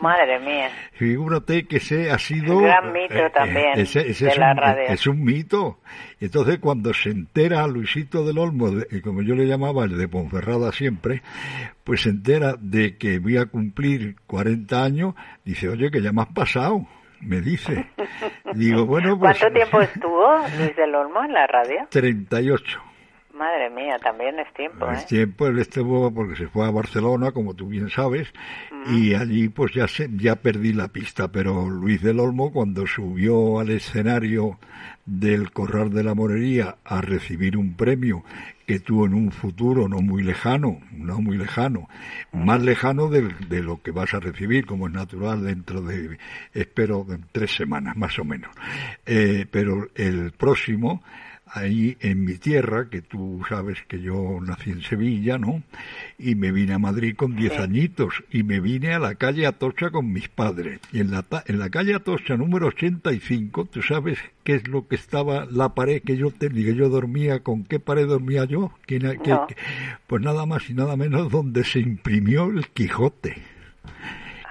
[0.02, 0.70] Madre mía.
[0.94, 2.58] Figúrate que ese ha sido...
[2.58, 4.84] Un gran mito también ese, ese de es, la un, radio.
[4.88, 5.80] es un mito.
[6.20, 10.08] Entonces cuando se entera Luisito del Olmo, de- y como yo le llamaba el de
[10.08, 11.22] Ponferrada siempre,
[11.84, 16.22] pues se entera de que voy a cumplir 40 años, dice, oye, que ya me
[16.22, 16.86] has pasado,
[17.22, 17.86] me dice.
[18.54, 19.38] Digo, bueno, pues...
[19.40, 21.88] ¿Cuánto tiempo estuvo Luis del Olmo en la radio?
[21.90, 22.82] 38.
[23.34, 24.94] Madre mía, también es tiempo, ¿eh?
[24.94, 28.32] Es tiempo, él estuvo porque se fue a Barcelona, como tú bien sabes,
[28.88, 33.60] y allí pues ya se, ya perdí la pista, pero Luis del Olmo cuando subió
[33.60, 34.60] al escenario
[35.06, 38.24] del Corral de la Morería a recibir un premio
[38.68, 41.90] que tuvo en un futuro no muy lejano, no muy lejano,
[42.32, 46.18] más lejano de, de lo que vas a recibir, como es natural, dentro de,
[46.54, 48.52] espero, de tres semanas más o menos.
[49.06, 51.04] Eh, pero el próximo,
[51.56, 55.62] ahí en mi tierra, que tú sabes que yo nací en Sevilla, ¿no?
[56.18, 59.92] Y me vine a Madrid con 10 añitos y me vine a la calle Atocha
[59.92, 60.80] con mis padres.
[60.92, 64.96] Y en la, en la calle Atocha número 85, tú sabes qué es lo que
[64.96, 69.06] estaba la pared que yo tenía, que yo dormía, con qué pared dormía yo, ¿Quién
[69.06, 69.46] ha- qué- No.
[69.48, 69.56] qué?
[70.08, 73.38] pues nada más y nada menos donde se imprimió el Quijote.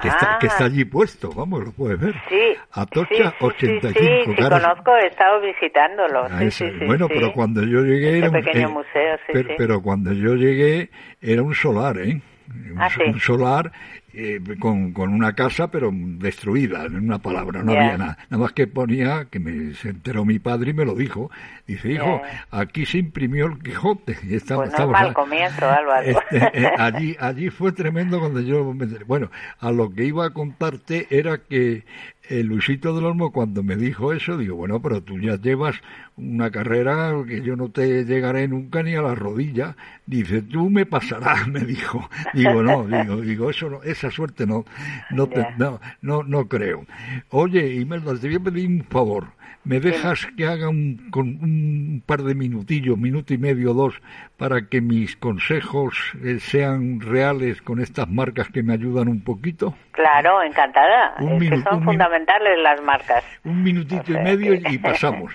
[0.03, 0.39] Que, está, Ah.
[0.41, 2.15] que está allí puesto, vamos, lo puedes ver.
[2.29, 2.57] Sí.
[2.73, 3.99] Atocha sí, sí, sí, 85.
[4.01, 6.25] Sí, sí, claro, conozco, he estado visitándolo.
[6.31, 7.15] Ah, Sí, sí, sí, bueno, sí.
[7.15, 9.55] pero cuando yo llegué Ese era un, pequeño eh, museo, sí, pero, sí.
[9.57, 12.21] pero cuando yo llegué era un solar, ¿eh?
[12.49, 13.03] Un, Ah, sí.
[13.07, 13.71] un solar
[14.15, 18.19] eh, con, con una casa pero destruida, en una palabra, no había nada.
[18.31, 21.31] Nada más que ponía, que me se enteró mi padre y me lo dijo.
[21.67, 22.21] Dice, hijo,
[22.51, 24.19] aquí se imprimió el Quijote.
[24.29, 26.03] Y estaba, Pues no mal comienzo, Álvaro.
[26.07, 28.87] este, eh, allí, allí fue tremendo cuando yo me.
[29.07, 31.85] Bueno, a lo que iba a contarte era que
[32.29, 35.77] el Luisito del Olmo cuando me dijo eso, digo, bueno, pero tú ya llevas
[36.17, 39.77] una carrera que yo no te llegaré nunca ni a la rodilla.
[40.07, 42.09] Dice, tú me pasarás, me dijo.
[42.33, 44.65] Digo, no, digo, digo, eso no, esa suerte no,
[45.11, 46.87] no, te- no, no, no creo.
[47.31, 49.27] Oye, Imelda, te voy a pedir un favor.
[49.65, 53.95] ¿Me dejas que haga un, con un par de minutillos, minuto y medio, dos,
[54.37, 55.95] para que mis consejos
[56.25, 59.75] eh, sean reales con estas marcas que me ayudan un poquito?
[59.93, 61.15] Claro, encantada.
[61.21, 63.23] Un es minu- que son fundamentales las marcas.
[63.45, 65.33] Un minutito y medio y pasamos.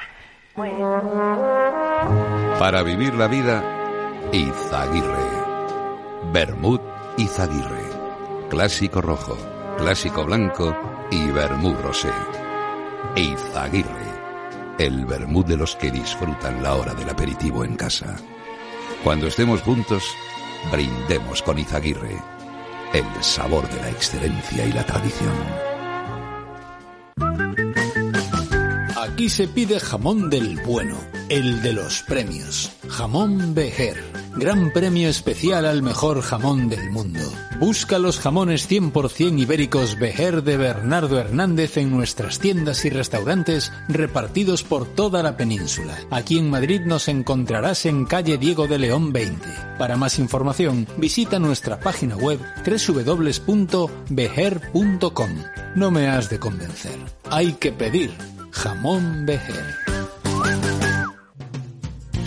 [0.57, 0.89] Muy bien.
[2.59, 3.63] Para vivir la vida,
[4.33, 5.37] Izaguirre.
[6.33, 6.81] Bermud
[7.17, 7.87] Izaguirre.
[8.49, 9.37] Clásico rojo,
[9.77, 10.75] clásico blanco
[11.11, 12.09] y vermut rosé.
[13.15, 14.06] Izaguirre.
[14.79, 18.15] El vermut de los que disfrutan la hora del aperitivo en casa.
[19.03, 20.03] Cuando estemos juntos,
[20.71, 22.21] brindemos con Izaguirre.
[22.93, 25.33] El sabor de la excelencia y la tradición.
[29.27, 30.95] Aquí se pide jamón del bueno,
[31.27, 32.71] el de los premios.
[32.87, 34.01] Jamón Bejer.
[34.37, 37.19] Gran premio especial al mejor jamón del mundo.
[37.59, 44.63] Busca los jamones 100% ibéricos Bejer de Bernardo Hernández en nuestras tiendas y restaurantes repartidos
[44.63, 45.97] por toda la península.
[46.09, 49.45] Aquí en Madrid nos encontrarás en calle Diego de León 20.
[49.77, 53.89] Para más información, visita nuestra página web www.bejer.com.
[55.75, 56.97] No me has de convencer.
[57.29, 58.15] Hay que pedir
[58.51, 59.96] jamón Bejer.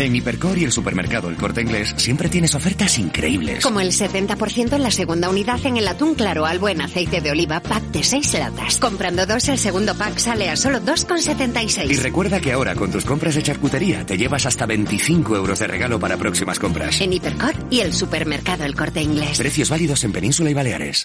[0.03, 3.63] En Hipercor y el supermercado El Corte Inglés siempre tienes ofertas increíbles.
[3.63, 7.31] Como el 70% en la segunda unidad en el atún claro al buen aceite de
[7.31, 8.79] oliva pack de 6 latas.
[8.79, 11.99] Comprando dos, el segundo pack sale a solo Y 2,76.
[12.01, 16.01] recuerda que ahora con tus compras de charcutería te llevas hasta 25 euros de regalo
[16.01, 16.99] para próximas compras.
[17.03, 19.37] En Hipercor y el supermercado El Corte Inglés.
[19.37, 21.05] Precios válidos en Península y Baleares.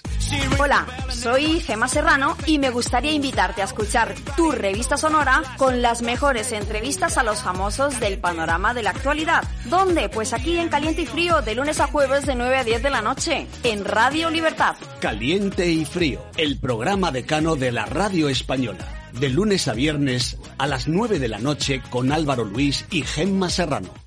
[0.58, 6.00] Hola, soy Gema Serrano y me gustaría invitarte a escuchar tu revista sonora con las
[6.00, 9.42] mejores entrevistas a los famosos del panorama de la actualidad.
[9.64, 10.08] ¿Dónde?
[10.08, 12.90] Pues aquí en Caliente y Frío, de lunes a jueves de 9 a 10 de
[12.90, 14.76] la noche, en Radio Libertad.
[15.00, 18.86] Caliente y Frío, el programa decano de la radio española.
[19.12, 23.50] De lunes a viernes a las 9 de la noche con Álvaro Luis y Gemma
[23.50, 24.05] Serrano.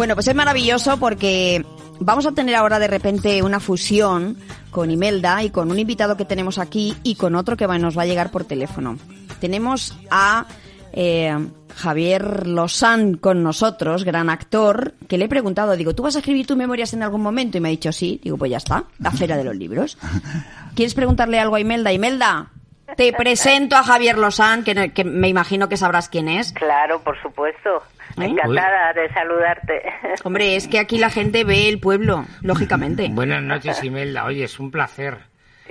[0.00, 1.62] Bueno, pues es maravilloso porque
[1.98, 4.38] vamos a tener ahora de repente una fusión
[4.70, 7.98] con Imelda y con un invitado que tenemos aquí y con otro que va- nos
[7.98, 8.96] va a llegar por teléfono.
[9.42, 10.46] Tenemos a
[10.94, 11.36] eh,
[11.76, 16.46] Javier Lozán con nosotros, gran actor, que le he preguntado, digo, ¿tú vas a escribir
[16.46, 17.58] tus memorias en algún momento?
[17.58, 18.22] Y me ha dicho sí.
[18.24, 19.98] Digo, pues ya está, la feria de los libros.
[20.74, 21.92] ¿Quieres preguntarle algo a Imelda?
[21.92, 22.48] Imelda,
[22.96, 26.54] te presento a Javier Lozán, que me imagino que sabrás quién es.
[26.54, 27.82] Claro, por supuesto.
[28.16, 29.82] Encantada de saludarte.
[30.24, 33.08] Hombre, es que aquí la gente ve el pueblo, lógicamente.
[33.12, 34.24] Buenas noches, Imelda.
[34.24, 35.18] Oye, es un placer.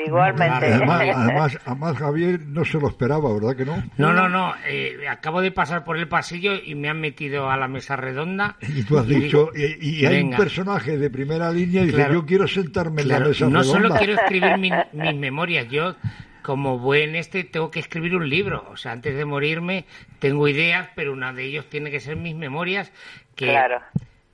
[0.06, 0.74] Igualmente.
[0.74, 3.84] Además, además, además, Javier no se lo esperaba, ¿verdad que no?
[3.98, 4.54] No, no, no.
[4.66, 8.56] eh, acabo de pasar por el pasillo y me han metido a la mesa redonda.
[8.62, 10.38] Y tú has dicho, y, y hay un Venga.
[10.38, 12.14] personaje de primera línea y dice, Claro.
[12.14, 13.98] yo quiero sentarme en Claro, la mesa no solo redonda.
[14.00, 15.96] quiero escribir mi- mis memorias, yo
[16.44, 18.68] como buen este tengo que escribir un libro.
[18.72, 19.86] O sea, antes de morirme
[20.20, 22.92] tengo ideas, pero una de ellos tiene que ser mis memorias
[23.36, 23.82] que Claro.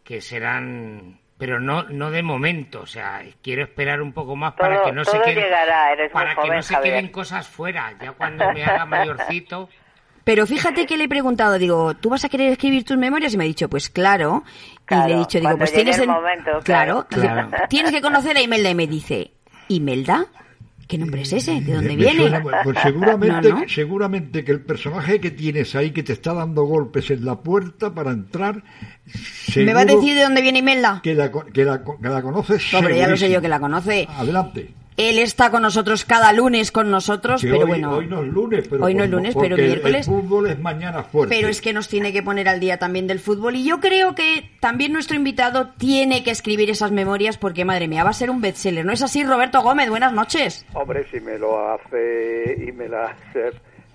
[0.04, 4.84] que serán pero no no de momento, o sea, quiero esperar un poco más para
[4.84, 6.94] que no se queden llegará, eres muy para que joven, no se Javier.
[6.94, 9.68] queden cosas fuera, ya cuando me haga mayorcito.
[10.24, 13.34] Pero fíjate que le he preguntado, digo, ¿tú vas a querer escribir tus memorias?
[13.34, 14.44] Y me ha dicho, pues claro.
[14.48, 17.48] y Claro, le he dicho, digo, pues tienes el en- momento, claro, claro.
[17.52, 18.70] dice, tienes que conocer a Imelda.
[18.70, 19.32] Y me dice,
[19.68, 20.26] ¿Imelda?
[20.88, 21.60] ¿Qué nombre es ese?
[21.62, 22.16] ¿De dónde viene?
[22.20, 23.68] suena muy- pues seguramente, No, no.
[23.70, 27.94] seguramente que el personaje que tienes ahí que te está dando golpes en la puerta
[27.94, 28.64] para entrar,
[29.56, 31.00] ¿Me va a decir de dónde viene Imelda?
[31.04, 32.74] que la, que la, que la conoces.
[32.74, 34.08] Hombre, ya lo sé yo que la conoce.
[34.10, 34.74] Adelante.
[34.98, 37.92] Él está con nosotros cada lunes con nosotros, Que pero hoy, bueno.
[37.98, 40.08] hoy no es lunes, pero Hoy no es por- lunes, porque pero el- miércoles.
[40.08, 41.36] El fútbol es mañana fuerte.
[41.36, 43.58] Pero es que nos tiene que poner al día también del fútbol.
[43.58, 48.06] Y yo creo que también nuestro invitado tiene que escribir esas memorias porque, madre mía,
[48.06, 48.86] va a ser un bestseller.
[48.86, 49.90] ¿No es así, Roberto Gómez?
[49.90, 50.66] Buenas noches.
[50.74, 53.52] Hombre, si me lo hace y me las, eh,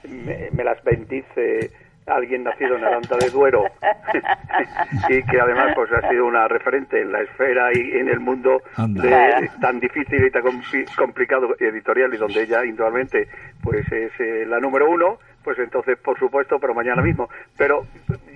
[0.07, 1.71] me, me las bendice
[2.07, 3.65] alguien nacido en Aranda de Duero
[5.09, 8.63] y que además pues ha sido una referente en la esfera y en el mundo
[9.03, 13.29] de- tan difícil y tan compli- complicado editorial y donde ella indudablemente
[13.63, 17.29] pues es eh, la número uno, pues entonces por supuesto, pero mañana mismo.
[17.57, 17.85] Pero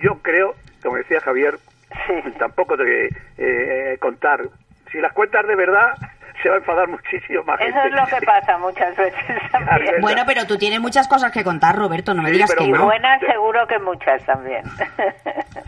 [0.01, 1.59] yo creo, como decía Javier,
[2.39, 4.43] tampoco te eh, contar.
[4.93, 5.95] Si las cuentas de verdad,
[6.45, 7.89] se va a enfadar muchísimo más Eso gente.
[7.89, 9.95] es lo que pasa muchas veces también.
[10.03, 12.13] Bueno, pero tú tienes muchas cosas que contar, Roberto.
[12.13, 12.85] No me Sí, digas que Y no.
[12.85, 14.63] buenas seguro que muchas también.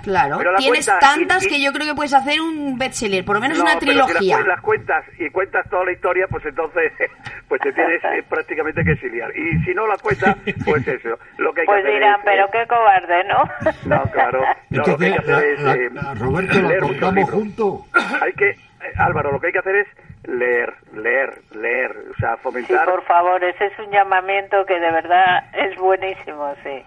[0.02, 0.38] Claro.
[0.58, 3.40] Tienes cuenta- tantas y- y- que yo creo que puedes hacer un bestseller, por lo
[3.40, 4.36] menos No, una pero si las trilogía.
[4.38, 6.92] cuen- las, cuentas y cuentas toda la historia, pues entonces
[7.48, 9.36] pues te tienes eh, prácticamente que exiliar.
[9.36, 11.18] Y si no la cuentas, pues eso.
[11.38, 13.42] Lo que hay Pues que hacer dirán, es, pero eh, qué cobarde, ¿no?
[13.86, 14.42] No, claro.
[14.70, 17.80] No, lo que hay que hacer es eh, Roberto, muchos contamos juntos.
[18.22, 18.56] Hay que, eh,
[18.98, 19.88] Álvaro, lo que hay que hacer es
[20.26, 21.96] leer, leer, leer.
[22.14, 26.54] O sea, Sí, fomentar por favor, ese es un llamamiento que de verdad es buenísimo,
[26.62, 26.84] sí.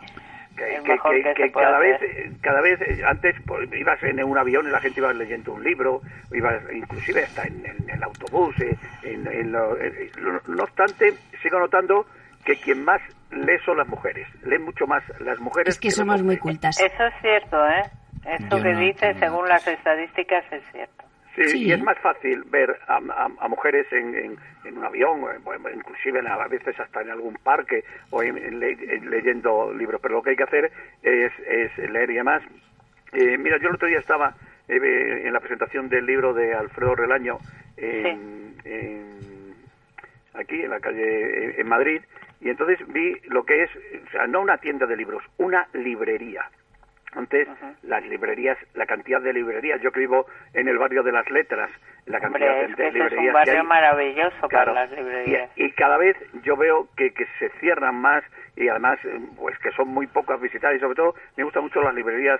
[0.58, 2.32] que, que- cada vez hacer.
[2.41, 6.02] cada vez antes pues, ibas en un avión y la gente iba leyendo un libro
[6.34, 11.13] ibas inclusive hasta en, en el autobús eh, en, en lo- eh, lo- no obstante
[11.41, 12.06] sigo notando
[12.43, 12.99] que quien más
[13.32, 16.78] lee son las mujeres leen mucho más las mujeres Es que somos muy cultas.
[16.78, 17.86] Eso es cierto, ¿eh?
[18.25, 21.06] Eso Yo que no, dice, según las estadísticas, es cierto.
[21.36, 21.63] Sí, Sí.
[21.68, 25.70] y es más fácil ver a, a- a mujeres en, en- en un avión, o
[25.74, 30.02] inclusive en- a veces hasta en algún parque o en- le- en leyendo libros.
[30.02, 30.72] Pero lo que hay que hacer
[31.04, 32.42] es, es leer y además.
[33.13, 34.36] eh, mira, yo el otro día estaba
[34.68, 37.39] eh, en la presentación del libro de Alfredo Relaño
[37.78, 39.56] en, en-
[40.36, 42.02] aquí en la calle en Madrid
[42.42, 43.70] y entonces vi lo que es,
[44.08, 46.44] o sea, no una tienda de libros, una librería.
[47.13, 47.48] Antes,
[47.84, 51.72] las librerías, la cantidad de librerías, yo que vivo en el barrio de las letras,
[52.06, 54.48] la cantidad Hombre, de, es que de ese es librerías un barrio que hay, maravilloso
[54.48, 54.74] Claro.
[54.74, 55.50] para las librerías.
[55.56, 58.24] y, y cada vez yo veo que, que se cierran más
[58.56, 59.00] y además,
[59.38, 62.39] pues que son muy pocas visitadas y sobre todo me gustan mucho las librerías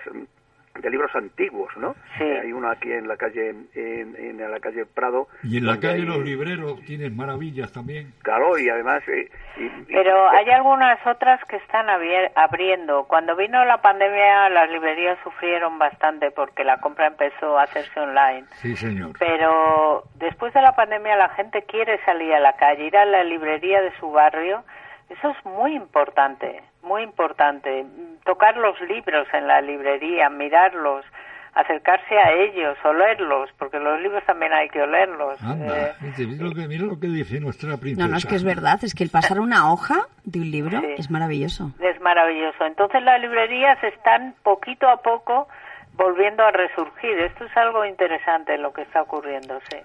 [0.82, 1.96] de libros antiguos, ¿no?
[2.20, 5.28] Eh, hay una aquí en la calle, en, en la calle Prado.
[5.44, 8.14] Y en la calle hay- Los Libreros tienes maravillas también.
[8.24, 9.02] Claro, y además...
[9.08, 13.04] eh, y- y- Pero hay algunas otras que están abier- abriendo.
[13.06, 18.46] Cuando vino la pandemia, las librerías sufrieron bastante porque la compra empezó a hacerse online.
[18.54, 19.12] Sí, señor.
[19.20, 23.24] Pero después de la pandemia la gente quiere salir a la calle, ir a la
[23.24, 24.64] librería de su barrio.
[25.10, 27.86] Eso es muy importante, muy importante.
[28.26, 31.06] Tocar los libros en la librería, mirarlos,
[31.54, 35.42] acercarse a ellos, olerlos, porque los libros también hay que olerlos.
[35.42, 38.06] Anda, Eh, mira, lo que, mira lo que dice nuestra princesa.
[38.08, 38.80] No, no, es que es verdad.
[38.84, 41.72] Es que el pasar una hoja de un libro es maravilloso.
[41.80, 42.66] Es maravilloso.
[42.66, 45.48] Entonces las librerías están poquito a poco
[45.94, 47.20] volviendo a resurgir.
[47.20, 49.78] Esto es algo interesante lo que está ocurriendo, sí.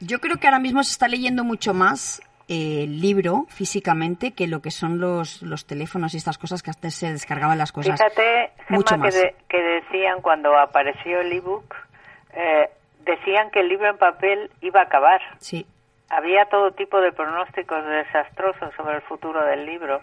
[0.00, 4.60] Yo creo que ahora mismo se está leyendo mucho más el libro físicamente que lo
[4.60, 7.98] que son los, los teléfonos y estas cosas que antes se descargaban las cosas.
[8.00, 9.14] Fíjate, Gemma, mucho que, más.
[9.14, 11.74] de- que decían cuando apareció el ebook,
[12.34, 12.68] eh,
[13.04, 15.20] decían que el libro en papel iba a acabar.
[15.38, 15.66] Sí.
[16.16, 20.00] Había todo tipo de pronósticos desastrosos sobre el futuro del libro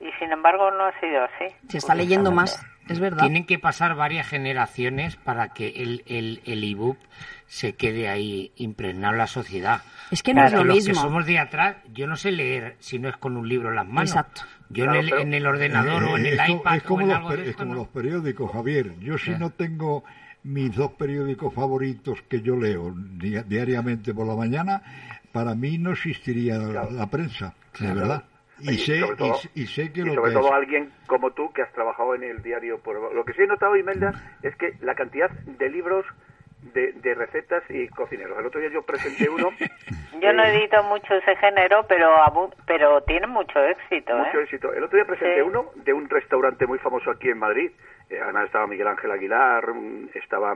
[0.00, 1.54] y sin embargo no ha sido así.
[1.68, 3.20] Se está leyendo más, es verdad.
[3.20, 6.98] Tienen que pasar varias generaciones para que el el el ebook
[7.46, 9.82] se quede ahí impregnado en la sociedad.
[10.10, 10.94] Es que no es lo los mismo.
[10.94, 13.76] que somos de atrás, yo no sé leer si no es con un libro en
[13.76, 14.10] las manos.
[14.10, 14.42] Exacto.
[14.70, 17.02] Yo Claro, en, el, pero- en el ordenador o en el iPad es como, o
[17.02, 17.80] en los, algo per- de es esto, como ¿no?
[17.80, 18.98] los periódicos, Javier.
[19.00, 20.02] Yo si no tengo
[20.44, 24.82] mis dos periódicos favoritos que yo leo di- diariamente por la mañana,
[25.32, 28.24] para mí no existiría la, la prensa, de verdad.
[28.58, 30.90] Y, Y sé, todo- y, y sé que y lo sobre que todo es- alguien
[31.06, 34.12] como tú que has trabajado en el diario por lo que sí he notado Imelda
[34.42, 36.04] es que la cantidad de libros
[36.62, 39.50] de, de recetas y cocineros el otro día yo presenté uno
[40.20, 44.14] Yo no edito mucho ese género, pero abu- pero tiene mucho éxito.
[44.16, 44.42] mucho ¿eh?
[44.44, 45.40] éxito el otro día presenté Sí.
[45.40, 47.70] uno de un restaurante muy famoso aquí en Madrid
[48.10, 49.64] Eh, además estaba Miguel Ángel Aguilar
[50.14, 50.54] estaba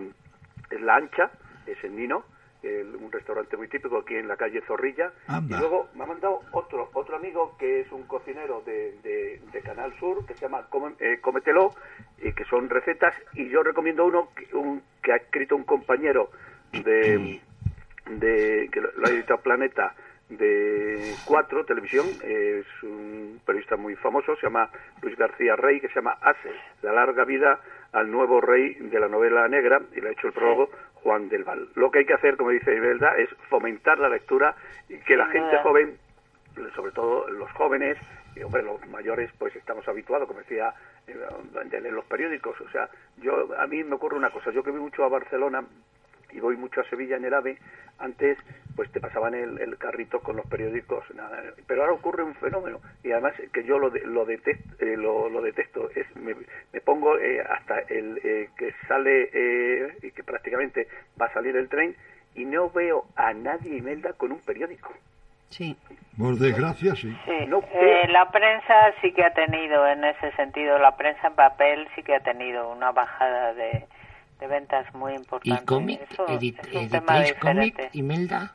[0.70, 1.30] es La Ancha,
[1.66, 2.24] es en Nino,
[2.62, 5.12] el- un restaurante muy típico aquí en la calle Zorrilla.
[5.28, 5.56] Anda.
[5.56, 9.60] Y luego me ha mandado otro otro amigo que es un cocinero de, de- de
[9.62, 11.70] Canal Sur que se llama Come- eh, Cómetelo
[12.18, 16.30] y que son recetas y yo recomiendo uno que, un, que ha escrito un compañero
[16.72, 17.40] de,
[18.10, 19.94] de que lo, lo ha editado Planeta
[20.28, 24.68] de Cuatro Televisión es un periodista muy famoso se llama
[25.00, 26.50] Luis García Rey que se llama Hace
[26.82, 27.60] la larga vida
[27.92, 31.44] al nuevo rey de la novela negra y le ha hecho el prólogo Juan del
[31.44, 31.68] Val.
[31.76, 34.56] Lo que hay que hacer como dice Imelda es fomentar la lectura
[34.88, 35.96] y que la gente joven
[36.74, 37.96] sobre todo los jóvenes
[38.34, 40.74] y hombre los mayores pues estamos habituados como decía
[41.06, 42.60] leer los periódicos.
[42.60, 42.88] O sea
[43.18, 44.50] yo a mí me ocurre una cosa.
[44.50, 45.64] Yo que voy mucho a Barcelona
[46.32, 47.58] y voy mucho a Sevilla en el AVE,
[47.98, 48.36] antes
[48.74, 52.78] pues te pasaban el, el carrito con los periódicos, nada, pero ahora ocurre un fenómeno.
[53.02, 56.34] Y además que yo lo, de- lo, detesto, eh, lo, lo detesto, es, me,
[56.72, 60.88] me pongo eh, hasta el eh, que sale eh, y que prácticamente
[61.18, 61.96] va a salir el tren
[62.34, 64.92] y no veo a nadie, Imelda, con un periódico.
[65.50, 65.76] Sí.
[66.18, 67.14] Por desgracia, sí.
[67.24, 71.34] Sí, No, eh, la prensa sí que ha tenido, en ese sentido, la prensa en
[71.34, 73.86] papel sí que ha tenido una bajada de,
[74.40, 75.64] de ventas muy ¿Y importante.
[75.66, 76.00] cómic?
[76.10, 77.90] Eso Edit- es un tema ¿Editáis cómic.
[77.92, 78.54] Imelda?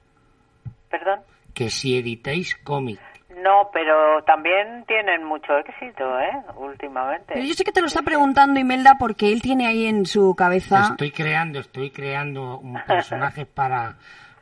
[0.89, 1.19] ¿Perdón?
[1.53, 2.99] Que si editáis cómic.
[3.43, 6.31] No, pero también tienen mucho éxito, ¿eh?
[6.57, 7.33] Últimamente.
[7.33, 10.35] Pero yo sé que te lo está preguntando Imelda porque él tiene ahí en su
[10.35, 10.81] cabeza...
[10.91, 13.95] Estoy creando, estoy creando un personaje para,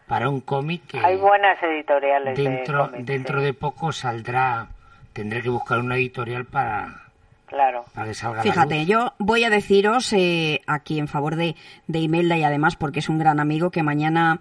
[0.09, 4.67] para un cómic que Hay buenas editoriales dentro, de cómics, dentro sí, de poco saldrá.
[5.13, 7.03] Tendré que buscar una editorial para,
[7.45, 7.85] Claro.
[7.93, 8.87] para que salga la Fíjate, luz.
[8.87, 11.55] yo voy a deciros eh, aquí en favor de,
[11.87, 14.39] de Imelda y además porque es un gran amigo que mañana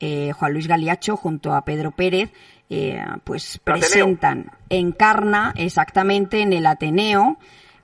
[0.00, 2.30] eh, Juan Luis Galiacho junto a Pedro Pérez
[2.70, 3.78] eh, pues Ateneo.
[3.80, 7.38] presentan Encarna exactamente en el Ateneo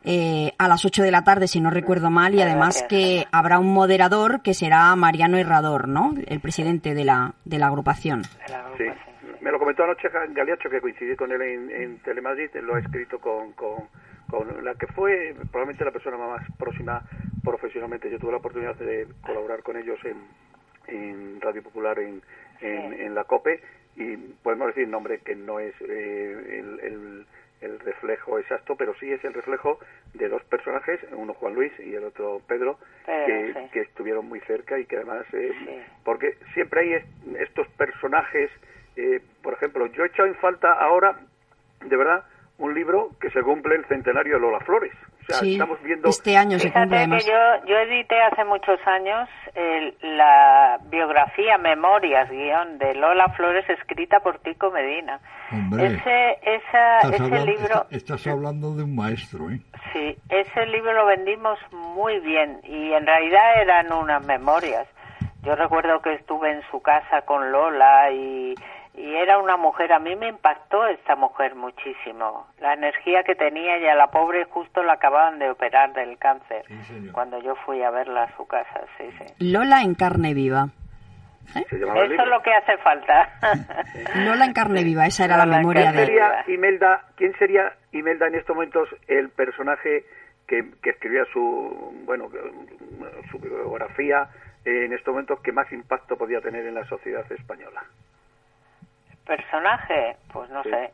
[0.05, 3.59] eh, a las 8 de la tarde si no recuerdo mal y además que habrá
[3.59, 6.15] un moderador que será Mariano Herrador, ¿no?
[6.27, 8.23] El presidente de la, de la agrupación.
[8.79, 8.85] Sí.
[9.41, 13.19] Me lo comentó anoche Galiacho, que coincidí con él en, en Telemadrid, lo he escrito
[13.19, 13.89] con, con,
[14.29, 17.03] con la que fue probablemente la persona más próxima
[17.43, 18.11] profesionalmente.
[18.11, 20.17] Yo tuve la oportunidad de colaborar con ellos en,
[20.89, 22.23] en Radio Popular en,
[22.63, 23.61] en, en la COPE
[23.97, 27.27] y podemos decir nombre que no es eh, el, el-
[27.65, 29.79] el reflejo exacto, pero sí es el reflejo
[30.13, 33.69] de dos personajes, uno Juan Luis y el otro Pedro, Pedro, que, sí.
[33.73, 35.53] que estuvieron muy cerca y que además, eh,
[36.05, 38.51] porque siempre hay est- estos personajes,
[38.97, 41.19] eh, por ejemplo, yo he echado en falta ahora,
[41.81, 42.25] de verdad,
[42.59, 44.93] un libro que se cumple el centenario de Lola Flores.
[45.23, 46.09] O sea, Sí, estamos viendo...
[46.09, 47.25] este año se cumple Fíjate además.
[47.25, 53.69] que yo, yo edité hace muchos años el- la biografía, memorias, guion de Lola Flores
[53.71, 55.19] escrita por Tico Medina.
[55.51, 59.61] Hombre, Ese, esa, estás, ese hablando, libro, está- estás hablando de un maestro, ¿eh?
[59.93, 64.87] sí, ese libro lo vendimos muy bien y en realidad eran unas memorias.
[65.43, 68.55] Yo recuerdo que estuve en su casa con Lola y,
[68.97, 72.47] y era una mujer, a mí me impactó esta mujer muchísimo.
[72.61, 76.65] La energía que tenía y a la pobre justo la acababan de operar del cáncer
[77.13, 79.53] cuando yo fui a verla a su casa, sí, sí.
[79.53, 80.69] Lola en carne viva.
[81.55, 83.29] El Eso es lo que hace falta.
[84.25, 86.07] Lola en carne viva, esa era la Lola memoria ¿Quién de...
[86.07, 90.05] sería Imelda, ¿Quién sería Imelda en estos momentos el personaje
[90.47, 92.29] que, que escribía su bueno
[93.31, 94.29] su biografía
[94.65, 97.83] eh, en estos momentos que más impacto podía tener en la sociedad española?
[99.27, 100.71] Personaje, pues no Sí.
[100.71, 100.91] sé.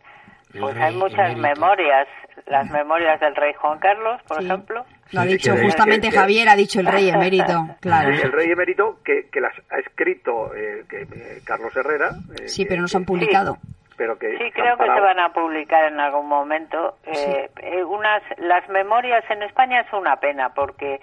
[0.59, 1.61] Pues rey hay muchas emérito.
[1.61, 2.09] memorias,
[2.47, 4.47] las memorias del rey Juan Carlos, por Sí.
[4.47, 4.85] ejemplo.
[5.13, 8.13] Lo ha Sí, dicho que- justamente que- Javier, ha dicho el rey emérito, claro.
[8.15, 12.11] Sí, el rey emérito que, que las ha escrito eh, que, eh, Carlos Herrera.
[12.41, 13.59] eh, Sí, pero no se han publicado.
[13.97, 16.97] pero que Sí, creo que se van a publicar en algún momento.
[17.05, 21.01] Eh, eh, unas, las memorias en España es una pena porque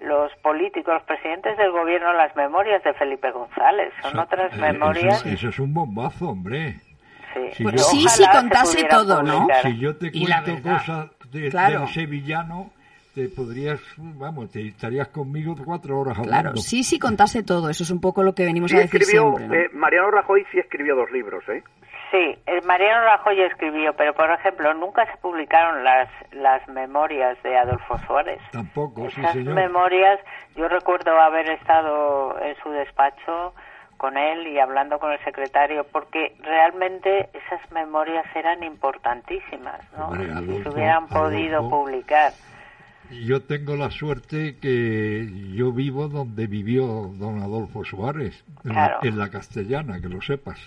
[0.00, 4.60] los políticos, los presidentes del gobierno, las memorias de Felipe González son Eso- otras eh,
[4.60, 5.20] memorias.
[5.24, 6.74] Eso, eso es un bombazo, hombre.
[7.34, 7.40] sí.
[7.54, 9.46] Si Pues yo- sí, si contase todo, ¿no?
[9.62, 11.80] Si yo te Y la cuento cosas de- Claro.
[11.80, 12.70] del sevillano,
[13.14, 16.42] te podrías, vamos, te estarías conmigo cuatro horas hablando.
[16.50, 19.00] Claro, sí, sí contase todo, eso es un poco lo que venimos Sí a decir
[19.00, 19.58] escribió, siempre.
[19.58, 19.64] ¿no?
[19.64, 21.62] eh, Mariano Rajoy sí escribió dos libros, ¿eh?
[22.16, 27.56] Sí, el Mariano Rajoy escribió, pero por ejemplo nunca se publicaron las las memorias de
[27.58, 28.40] Adolfo Suárez.
[28.52, 29.54] Tampoco, sí, Esas señor.
[29.54, 30.18] memorias,
[30.56, 33.54] yo recuerdo haber estado en su despacho
[33.98, 40.08] con él y hablando con el secretario, porque realmente esas memorias eran importantísimas, ¿no?
[40.08, 41.82] Hombre, si se hubieran podido Adolfo.
[41.84, 42.32] publicar.
[43.10, 48.98] Yo tengo la suerte que yo vivo donde vivió don Adolfo Suárez, en, Claro.
[49.02, 50.58] la, en la castellana, que lo sepas.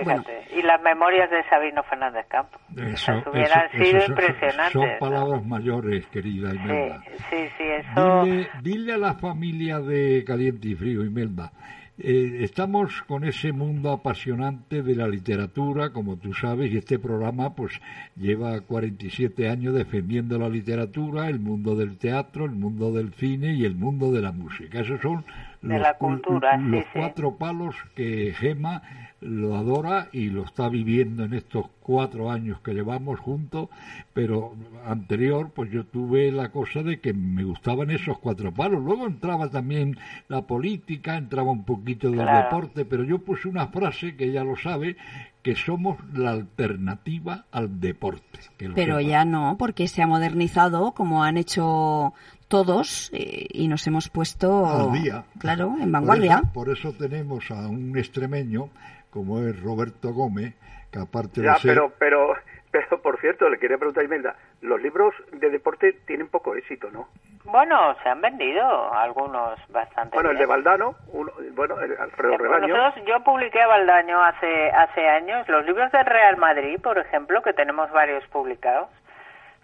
[0.00, 0.44] Fíjate.
[0.56, 2.60] Y las memorias de Sabino Fernández Campos.
[2.76, 4.72] Eso, Esas hubieran eso- sido eso impresionantes.
[4.72, 4.98] Son ¿no?
[4.98, 7.02] palabras mayores, querida Sí, Imelda.
[7.30, 8.24] sí, sí, eso.
[8.24, 11.52] Dile, dile a la familia de Caliente y Frío, Imelda.
[11.96, 17.54] eh, estamos con ese mundo apasionante de la literatura, como tú sabes, y este programa
[17.54, 17.80] pues
[18.16, 23.64] lleva 47 años defendiendo la literatura, el mundo del teatro, el mundo del cine y
[23.64, 24.80] el mundo de la música.
[24.80, 25.24] Esos son
[25.62, 26.98] De los, la cultura, los sí, sí.
[26.98, 28.82] cuatro palos que Gema
[29.24, 33.68] lo adora y lo está viviendo en estos cuatro años que llevamos juntos,
[34.12, 34.54] pero
[34.86, 38.82] anterior pues yo tuve la cosa de que me gustaban esos cuatro palos.
[38.82, 39.96] Luego entraba también
[40.28, 42.44] la política, entraba un poquito del Claro.
[42.44, 44.96] deporte, pero yo puse una frase que ella lo sabe,
[45.42, 48.40] que somos la alternativa al deporte.
[48.56, 49.08] que Pero sepa.
[49.08, 52.14] ya no, porque se ha modernizado como han hecho
[52.48, 55.24] todos eh, y nos hemos puesto al día.
[55.38, 56.36] claro, en Por vanguardia.
[56.36, 58.68] eso- Por eso, tenemos a un extremeño
[59.14, 60.54] como es Roberto Gómez,
[60.92, 61.70] que aparte Ya, de ser...
[61.74, 62.34] pero, pero,
[62.72, 66.90] pero por cierto, le quería preguntar a Imelda, los libros de deporte tienen poco éxito,
[66.90, 67.08] ¿no?
[67.44, 70.16] Bueno, se han vendido algunos bastante.
[70.16, 70.46] Bueno, el de.
[70.46, 72.74] Valdano, uno, bueno, el Alfredo Rebaño.
[72.74, 77.42] Nosotros, yo publiqué a Baldaño hace, hace años los libros del Real Madrid, por ejemplo,
[77.42, 78.88] que tenemos varios publicados,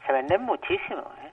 [0.06, 1.10] se venden muchísimo.
[1.24, 1.30] ¿eh?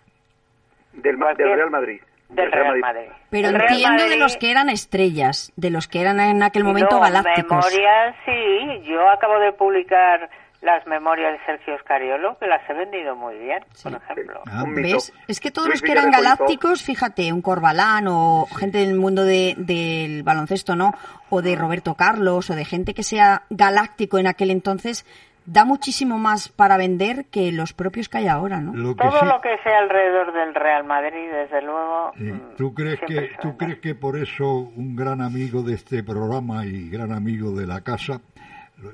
[0.94, 2.02] Del, Ma- del Real Madrid.
[2.30, 3.08] Del Real Madrid.
[3.30, 6.64] Pero Real entiendo de Madrid- los que eran estrellas, de los que eran en aquel
[6.66, 7.66] momento No, galácticos.
[7.72, 8.82] Memorias, sí.
[8.90, 10.30] Yo acabo de publicar
[10.62, 14.42] las memorias de Sergio Escariolo, que las he vendido muy bien, por ejemplo.
[14.48, 15.14] Ah, ¿Ves?
[15.28, 18.96] Es que todos Luis los que eran de galácticos, fíjate, un Corbalán o gente del
[18.96, 20.92] mundo de- del baloncesto, ¿no?
[21.30, 25.06] O de Roberto Carlos o de gente que sea galáctico en aquel entonces,
[25.48, 28.76] da muchísimo más para vender que los propios que hay ahora, ¿no?
[28.76, 32.12] Lo Todo lo que sea alrededor del Real Madrid, desde luego.
[32.18, 32.34] Sí.
[32.58, 36.90] ¿Tú crees que tú crees que por eso un gran amigo de este programa y
[36.90, 38.22] gran amigo de la casa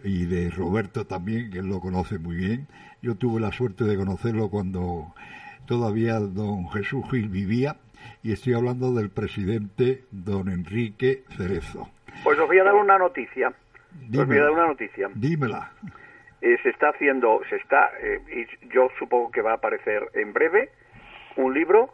[0.04, 2.68] y de Roberto también, que él lo conoce muy bien,
[3.02, 5.14] yo tuve la suerte de conocerlo cuando
[5.66, 7.78] todavía don Jesús Gil vivía
[8.22, 11.90] y estoy hablando del presidente don Enrique Cerezo.
[12.24, 13.48] Pues os voy a dar una noticia.
[13.48, 13.56] Os
[14.10, 14.42] voy a Dímela.
[14.44, 15.10] dar una noticia.
[15.16, 15.72] Dímela.
[16.46, 20.34] Eh, se está haciendo, se está, eh, y yo supongo que va a aparecer en
[20.34, 20.70] breve,
[21.38, 21.94] un libro,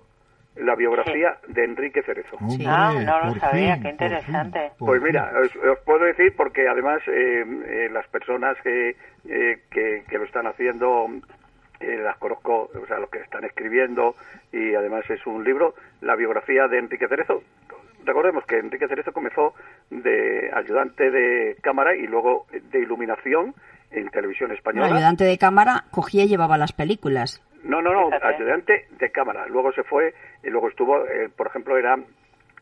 [0.55, 2.35] la biografía de Enrique Cerezo.
[2.37, 4.71] Hombre, Ah, no lo sabía, fin, qué por fin, interesante.
[4.79, 8.95] por Pues mira, os, os puedo decir porque además eh, eh, las personas que,
[9.29, 11.07] eh, que, que lo están haciendo
[11.79, 14.15] eh, las conozco, o sea, los que están escribiendo
[14.51, 17.43] y además es un libro, la biografía de Enrique Cerezo.
[18.03, 19.53] Recordemos que Enrique Cerezo comenzó
[19.91, 23.53] de ayudante de cámara y luego de iluminación
[23.91, 24.87] en televisión El española.
[24.87, 27.41] ayudante de cámara cogía y llevaba las películas.
[27.63, 29.47] No, no, no, ayudante de cámara.
[29.47, 30.13] Luego se fue
[30.43, 31.97] y luego estuvo, eh, por ejemplo, era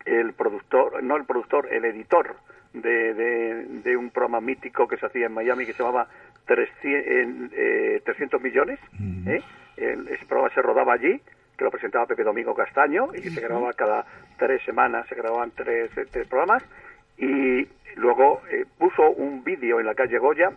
[0.06, 2.36] el productor, no el productor, el editor
[2.74, 6.08] de, de, de un programa mítico que se hacía en Miami que se llamaba
[6.46, 8.80] 300, en, eh, 300 millones.
[9.28, 9.42] ¿eh?
[9.78, 11.22] El- ese programa se rodaba allí,
[11.58, 14.06] que lo presentaba Pepe Domingo Castaño y se grababa cada
[14.38, 16.64] tres semanas, se grababan tres, eh, tres programas.
[17.18, 20.52] Y luego eh, puso un vídeo en la calle Goya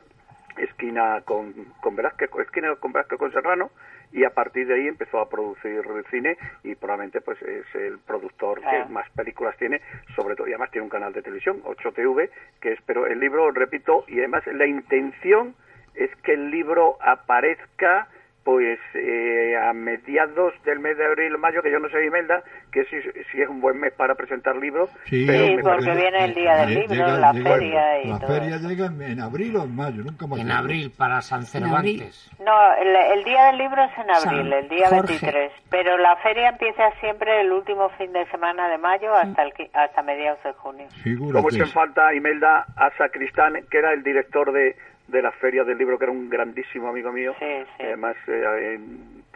[0.57, 3.70] esquina con, con Velázquez, esquina con Velázquez con Serrano,
[4.12, 8.61] y a partir de ahí empezó a producir cine y probablemente pues es el productor
[8.61, 9.80] que más películas tiene,
[10.16, 12.30] sobre todo, y además tiene un canal de televisión, 8TV,
[12.61, 15.55] que es, pero el libro, repito, y además la intención
[15.94, 18.09] es que el libro aparezca
[18.45, 22.43] pues eh, a mediados del mes de abril o mayo, que yo no sé, Imelda,
[22.72, 22.97] que si,
[23.30, 24.88] si es un buen mes para presentar libros.
[25.05, 28.09] Sí, pero Sí, porque parece- viene el día del libro, llega- la llega- feria y
[28.09, 30.41] La todo feria llega en, en abril o en mayo, nunca más.
[30.41, 32.30] En abril, para San Cervantes.
[32.43, 35.18] No, el, el día del libro es en abril, San el día Jorge.
[35.20, 39.53] 23, pero la feria empieza siempre el último fin de semana de mayo hasta el,
[39.74, 40.86] hasta mediados de junio.
[41.32, 44.76] Como se falta Imelda a Sacristán, que era el director de,
[45.11, 47.34] de la Feria del Libro, que era un grandísimo amigo mío.
[47.78, 48.78] Además, eh,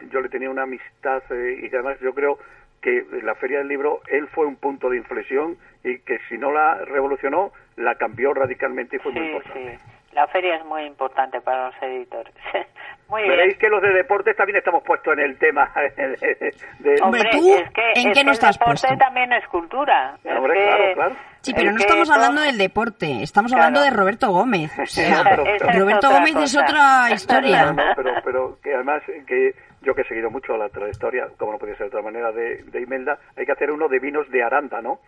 [0.09, 2.37] yo le tenía una amistad eh, y además yo creo
[2.81, 6.51] que la Feria del Libro, él fue un punto de inflexión y que si no
[6.51, 9.79] la revolucionó, la cambió radicalmente y fue muy Sí, importante.
[10.15, 12.33] La feria es muy importante para los editores.
[13.09, 13.59] muy Veréis bien.
[13.59, 17.91] que los de deportes también estamos puestos en el tema de, de- Hombre, es que,
[18.01, 18.97] ¿en es qué no el estás deporte puesto?
[18.97, 20.17] también es cultura.
[20.23, 21.15] Es Hombre, que- claro, claro.
[21.41, 24.71] Sí, pero es no estamos hablando del deporte, estamos hablando de Roberto Gómez.
[24.79, 27.65] O sea, No, pero- pero- Roberto Gómez es otra historia.
[27.65, 31.51] No, no, pero, pero que además que yo que he seguido mucho la trayectoria, como
[31.51, 34.27] no podía ser de otra manera, de, de Imelda, hay que hacer uno de vinos
[34.31, 34.99] de Aranda, ¿no?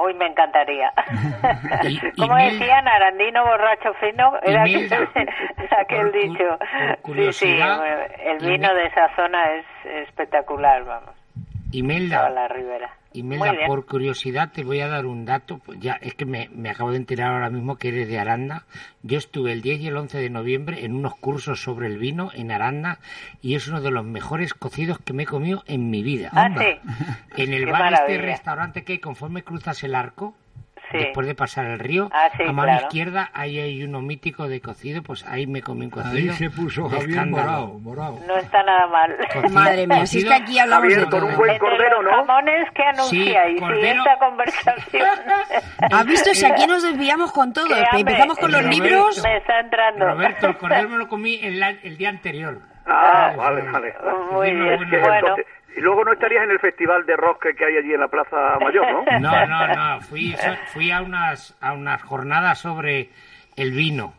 [0.00, 0.92] Hoy me encantaría.
[2.16, 4.88] Como decían, Arandino borracho fino, era aquel,
[5.76, 6.58] aquel dicho.
[7.04, 7.60] Sí, sí,
[8.24, 9.66] el vino de esa zona es
[10.06, 11.10] espectacular, vamos.
[11.72, 12.90] Imelda, la ribera.
[13.12, 15.58] Imelda, por curiosidad te voy a dar un dato.
[15.58, 18.66] Pues ya es que me, me acabo de enterar ahora mismo que eres de Aranda.
[19.02, 22.30] Yo estuve el 10 y el 11 de noviembre en unos cursos sobre el vino
[22.34, 22.98] en Aranda
[23.40, 26.30] y es uno de los mejores cocidos que me he comido en mi vida.
[26.32, 26.90] Ah, sí.
[27.36, 28.14] En el Qué bar maravilla.
[28.14, 30.34] este restaurante que hay conforme cruzas el arco,
[30.90, 30.98] Sí.
[30.98, 32.82] después de pasar el río, Ah, sí, a mano claro.
[32.86, 36.12] izquierda ahí hay uno mítico de cocido, pues ahí me comí un cocido.
[36.14, 38.18] Ahí se puso Javier morado, morado.
[38.26, 39.16] No está nada mal.
[39.52, 41.26] Madre mía, si es que aquí hablamos Javier, de con todo.
[41.30, 42.24] un buen cordero, los ¿no?
[42.26, 44.02] jamones que anunciáis y cordero.
[44.02, 45.08] esta conversación.
[45.92, 47.66] ¿Has visto si aquí nos desviamos con todo?
[47.92, 48.82] Empezamos con los Roberto.
[48.84, 49.22] libros.
[49.22, 50.06] Me está entrando.
[50.06, 52.60] Roberto, el cordero me lo comí el, el día anterior.
[52.86, 53.94] Ah, vale, vale.
[54.32, 54.76] Muy bien.
[54.78, 54.88] bueno.
[54.88, 55.46] Bueno, Entonces,
[55.76, 58.58] y luego no estarías en el festival de rock que- hay allí en la Plaza
[58.60, 59.04] Mayor, ¿no?
[59.20, 60.00] No, no, no.
[60.02, 63.10] Fui, a unas a unas jornadas sobre
[63.56, 64.14] el vino.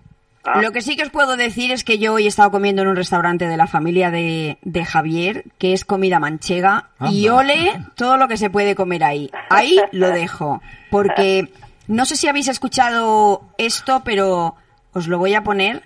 [0.46, 0.62] Ah.
[0.62, 2.88] Lo que sí que os puedo decir es que yo hoy he estado comiendo en
[2.88, 8.16] un restaurante de la familia de, de Javier, que es comida manchega, y ole todo
[8.18, 9.30] lo que se puede comer ahí.
[9.50, 11.50] Ahí lo dejo, porque
[11.88, 14.56] no sé si habéis escuchado esto, pero
[14.94, 15.84] os lo voy a poner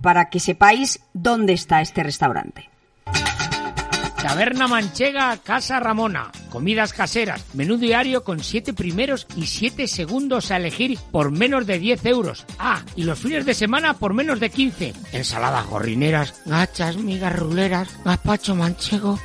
[0.00, 2.70] para que sepáis dónde está este restaurante.
[4.22, 6.32] Taberna Manchega, Casa Ramona.
[6.50, 7.44] Comidas caseras.
[7.54, 12.44] Menú diario con siete primeros y siete segundos a elegir por menos de 10 euros.
[12.58, 14.94] Ah, y los fines de semana por menos de 15.
[15.12, 19.20] Ensaladas gorrineras, gachas, migas ruleras, gazpacho manchego.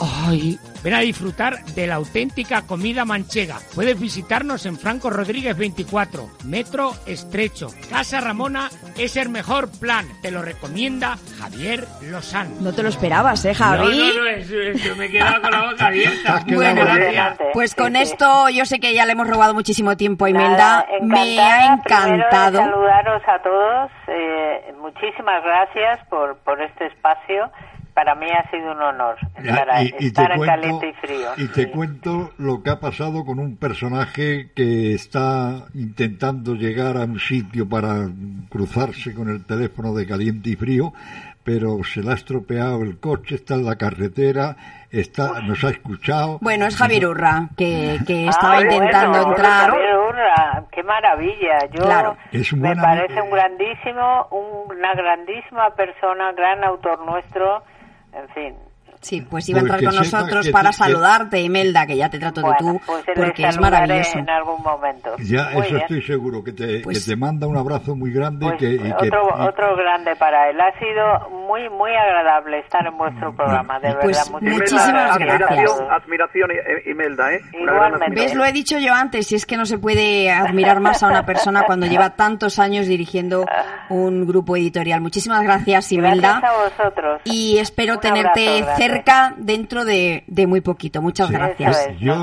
[0.00, 3.58] Ay, ven a disfrutar de la auténtica comida manchega.
[3.74, 7.68] Puedes visitarnos en Franco Rodríguez 24, Metro Estrecho.
[7.88, 8.68] Casa Ramona
[8.98, 10.06] es el mejor plan.
[10.20, 12.56] Te lo recomienda Javier Lozano.
[12.60, 13.96] No te lo esperabas, ¿eh, Javi?
[13.96, 16.44] No, no, no, es- es- yo me he quedado con la boca abierta.
[16.46, 16.84] Bueno.
[17.52, 20.86] Pues con esto yo sé que ya le hemos robado muchísimo tiempo a Imelda.
[21.02, 22.58] Nada, Me ha encantado.
[22.58, 23.90] saludaros a todos.
[24.08, 27.50] eh, muchísimas gracias por, por este espacio.
[27.94, 30.88] Para mí ha sido un honor estar, Ya, a- y, y te estar cuento, caliente
[30.88, 31.28] y frío.
[31.36, 31.70] y te Sí.
[31.70, 37.68] cuento lo que ha pasado con un personaje que está intentando llegar a un sitio
[37.68, 38.08] para
[38.50, 40.92] cruzarse con el teléfono de caliente y frío,
[41.44, 44.56] pero se le ha estropeado el coche, está en la carretera,
[44.90, 46.38] está, nos ha escuchado.
[46.40, 49.70] Bueno, es Javier Urra, que, que Ah, estaba bueno, intentando entrar.
[49.70, 51.58] Javier Urra, qué maravilla.
[51.72, 52.16] Yo Claro.
[52.32, 57.62] Es un me parece un grandísimo, un- una grandísima persona, gran autor nuestro.
[58.14, 58.56] En fin,
[59.04, 61.96] Sí, pues iba a entrar con que nosotros que para te- que- saludarte, Imelda, que
[61.96, 64.18] ya te trato de bueno, tú, pues porque es maravilloso.
[64.18, 65.14] en algún momento.
[65.18, 65.80] Ya, Muy eso bien.
[65.82, 68.74] estoy seguro, que te, Pues- que te manda un abrazo muy grande Pues y que...
[68.74, 70.58] y que- otro, y- otro grande para él.
[70.60, 74.30] Ha sido muy, muy agradable estar en vuestro programa, de Pues verdad.
[74.50, 75.18] muchísimas gracias.
[75.18, 75.50] gracias.
[75.50, 76.50] Admiración, admiración,
[76.86, 77.40] Imelda, ¿eh?
[77.60, 78.20] Una gran Igualmente.
[78.22, 78.34] ¿Ves?
[78.34, 81.26] Lo he dicho yo antes, si es que no se puede admirar más a una
[81.26, 83.44] persona cuando lleva tantos años dirigiendo
[83.90, 85.00] un grupo editorial.
[85.00, 86.40] Muchísimas gracias, Imelda.
[86.40, 87.20] Gracias a vosotros.
[87.24, 88.93] Y espero Un tenerte abrazo grande.
[88.96, 91.00] Cerca dentro de, de muy poquito.
[91.02, 91.34] Muchas Sí.
[91.34, 91.86] gracias.
[91.90, 91.98] Es.
[92.00, 92.14] Yo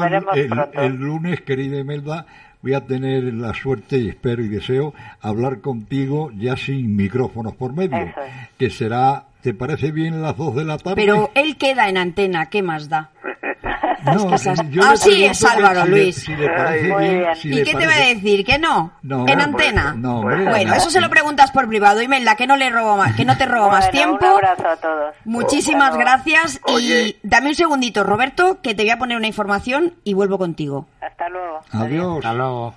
[0.73, 2.25] el, lunes, querida Imelda,
[2.61, 7.73] voy a tener la suerte y espero y deseo hablar contigo ya sin micrófonos por
[7.73, 8.13] medio, es.
[8.57, 10.95] que será, ¿te parece bien las dos de la tarde?
[11.01, 13.09] Pero él queda en antena, ¿qué más da?
[14.05, 16.15] no, que esas- yo Ah, le sí, pregunto es Álvaro si le- Luis.
[16.15, 17.35] si le parece Muy bien, bien.
[17.35, 18.45] si ¿Y qué te va a decir?
[18.45, 18.93] ¿Que no?
[19.03, 19.93] No, ¿En antena?
[19.97, 20.75] no, hombre, bueno, no.
[20.75, 23.45] eso se lo preguntas por privado, Imelda, que no le robo más, que no te
[23.45, 24.17] robo más tiempo.
[24.25, 25.15] Un abrazo a todos.
[25.25, 27.07] Muchísimas Bueno, gracias Oye.
[27.07, 30.87] y dame un segundito, Roberto, que te voy a poner una información y vuelvo contigo.
[31.01, 31.59] Hasta luego.
[31.71, 32.17] Adiós.
[32.17, 32.73] Hasta luego.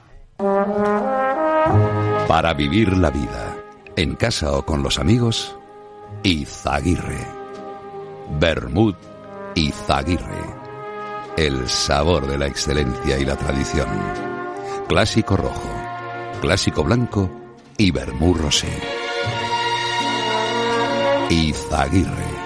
[2.29, 3.57] Para vivir la vida,
[3.97, 5.57] en casa o con los amigos,
[6.23, 7.27] Izaguirre.
[8.41, 8.95] Bermud
[9.55, 10.54] Izaguirre.
[11.37, 13.89] El sabor de la excelencia y la tradición.
[14.87, 15.69] Clásico rojo,
[16.41, 17.29] clásico blanco
[17.77, 18.69] y vermú rosé.
[21.31, 22.45] Izaguirre.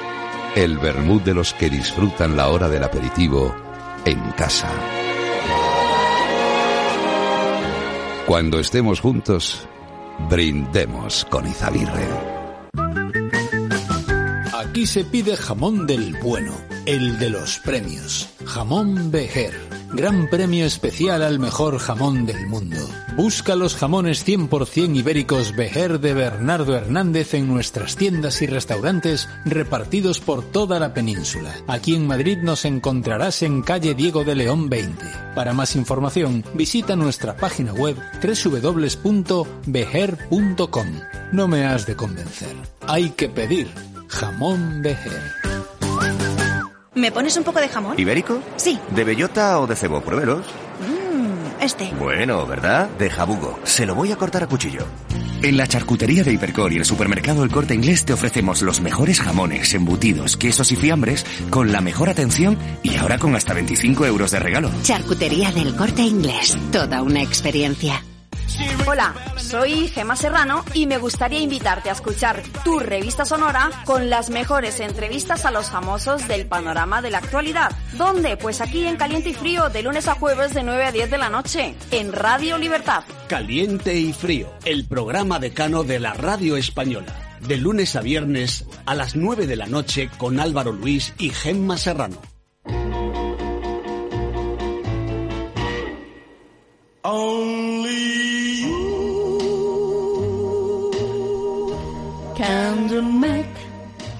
[0.55, 3.55] El vermut de los que disfrutan la hora del aperitivo
[4.07, 4.71] en casa.
[8.27, 9.69] Cuando estemos juntos,
[10.31, 12.28] brindemos con Izaguirre.
[14.79, 16.53] Aquí se pide jamón del bueno,
[16.87, 18.29] el de los premios.
[18.47, 19.53] Jamón Bejer.
[19.93, 22.77] Gran premio especial al mejor jamón del mundo.
[23.17, 30.21] Busca los jamones 100% ibéricos Bejer de Bernardo Hernández en nuestras tiendas y restaurantes repartidos
[30.21, 31.53] por toda la península.
[31.67, 35.05] Aquí en Madrid nos encontrarás en calle Diego de León 20.
[35.35, 39.47] Para más información, visita nuestra página web www.bejer.com.
[41.33, 42.55] No me has de convencer.
[42.87, 43.67] Hay que pedir
[44.09, 45.33] jamón Bejer.
[46.95, 47.99] ¿Me pones un poco de jamón?
[47.99, 48.41] ¿Ibérico?
[48.57, 48.79] Sí.
[48.95, 50.01] ¿De bellota o de cebo?
[50.01, 50.45] Pruébelos.
[50.81, 51.93] Mmm, este.
[51.99, 52.89] Bueno, ¿verdad?
[52.99, 53.59] De jabugo.
[53.63, 54.85] Se lo voy a cortar a cuchillo.
[55.41, 59.21] En la charcutería de Hipercor y el supermercado El Corte Inglés te ofrecemos los mejores
[59.21, 64.33] jamones, embutidos, quesos y fiambres con la mejor atención y ahora con hasta 25 euros
[64.33, 64.71] de regalo.
[64.83, 66.59] Charcutería del Corte Inglés.
[66.73, 68.03] Toda una experiencia.
[68.87, 74.31] Hola, soy Gema Serrano y me gustaría invitarte a escuchar tu revista sonora con las
[74.31, 77.71] mejores entrevistas a los famosos del panorama de la actualidad.
[77.95, 78.37] ¿Dónde?
[78.37, 81.19] Pues aquí en Caliente y Frío, de lunes a jueves de 9 a 10 de
[81.19, 83.05] la noche, en Radio Libertad.
[83.29, 87.15] Caliente y frío, el programa decano de la radio española.
[87.41, 91.77] De lunes a viernes a las 9 de la noche con Álvaro Luis y Gemma
[91.77, 92.21] Serrano.
[97.05, 98.18] Only
[102.39, 103.47] can make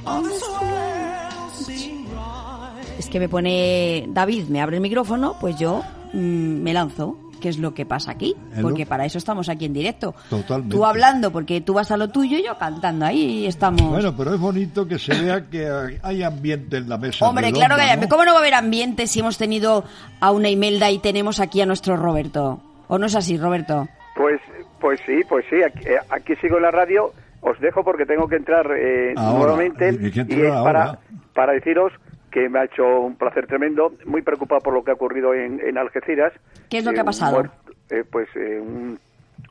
[0.05, 2.99] all this world seem right.
[2.99, 7.17] Es que me pone David, me abre el micrófono, pues yo mm, me lanzo.
[7.41, 8.35] ¿Qué es lo que pasa aquí?
[8.61, 10.13] Porque para eso estamos aquí en directo.
[10.29, 10.75] Totalmente.
[10.75, 13.07] Tú hablando porque tú vas a lo tuyo y yo cantando.
[13.07, 13.81] Ahí estamos.
[13.81, 17.29] Bueno, pero es bonito que se vea que hay ambiente en la mesa.
[17.29, 18.01] Hombre, redonda, claro que hay.
[18.01, 18.09] ¿no?
[18.09, 19.85] ¿Cómo no va a haber ambiente si hemos tenido
[20.19, 22.61] a una Imelda y tenemos aquí a nuestro Roberto?
[22.89, 23.87] ¿O no es así, Roberto?
[24.17, 24.41] Pues,
[24.81, 25.63] pues sí, pues sí.
[25.63, 27.13] Aquí, eh, aquí sigo en la radio.
[27.41, 30.99] Os dejo porque tengo que entrar eh, Ahora, nuevamente y entrar es para, ahora.
[31.35, 31.93] para deciros
[32.31, 33.93] que me ha hecho un placer tremendo.
[34.07, 36.33] Muy preocupado por lo que ha ocurrido en, en Algeciras.
[36.69, 37.43] ¿Qué es lo Eh, que ha un pasado?
[37.91, 38.99] eh, pues eh, un,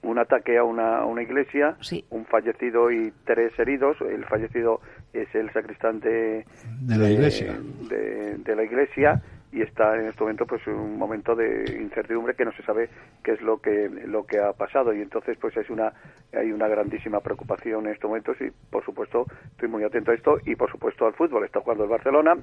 [0.04, 1.76] un ataque a una, a una iglesia,
[2.10, 3.98] un fallecido y tres heridos.
[4.02, 4.82] El fallecido
[5.14, 6.46] es el sacristán de,
[6.82, 7.56] De la iglesia.
[7.90, 9.22] de, de la iglesia
[9.52, 12.90] y está en este momento pues un momento de incertidumbre que no se sabe
[13.24, 14.94] qué es lo que lo que ha pasado.
[14.94, 15.94] Y entonces pues es una
[16.34, 20.38] hay una grandísima preocupación en estos momentos y por supuesto estoy muy atento a esto.
[20.46, 21.46] Y por supuesto al fútbol.
[21.46, 22.36] Está jugando el Barcelona.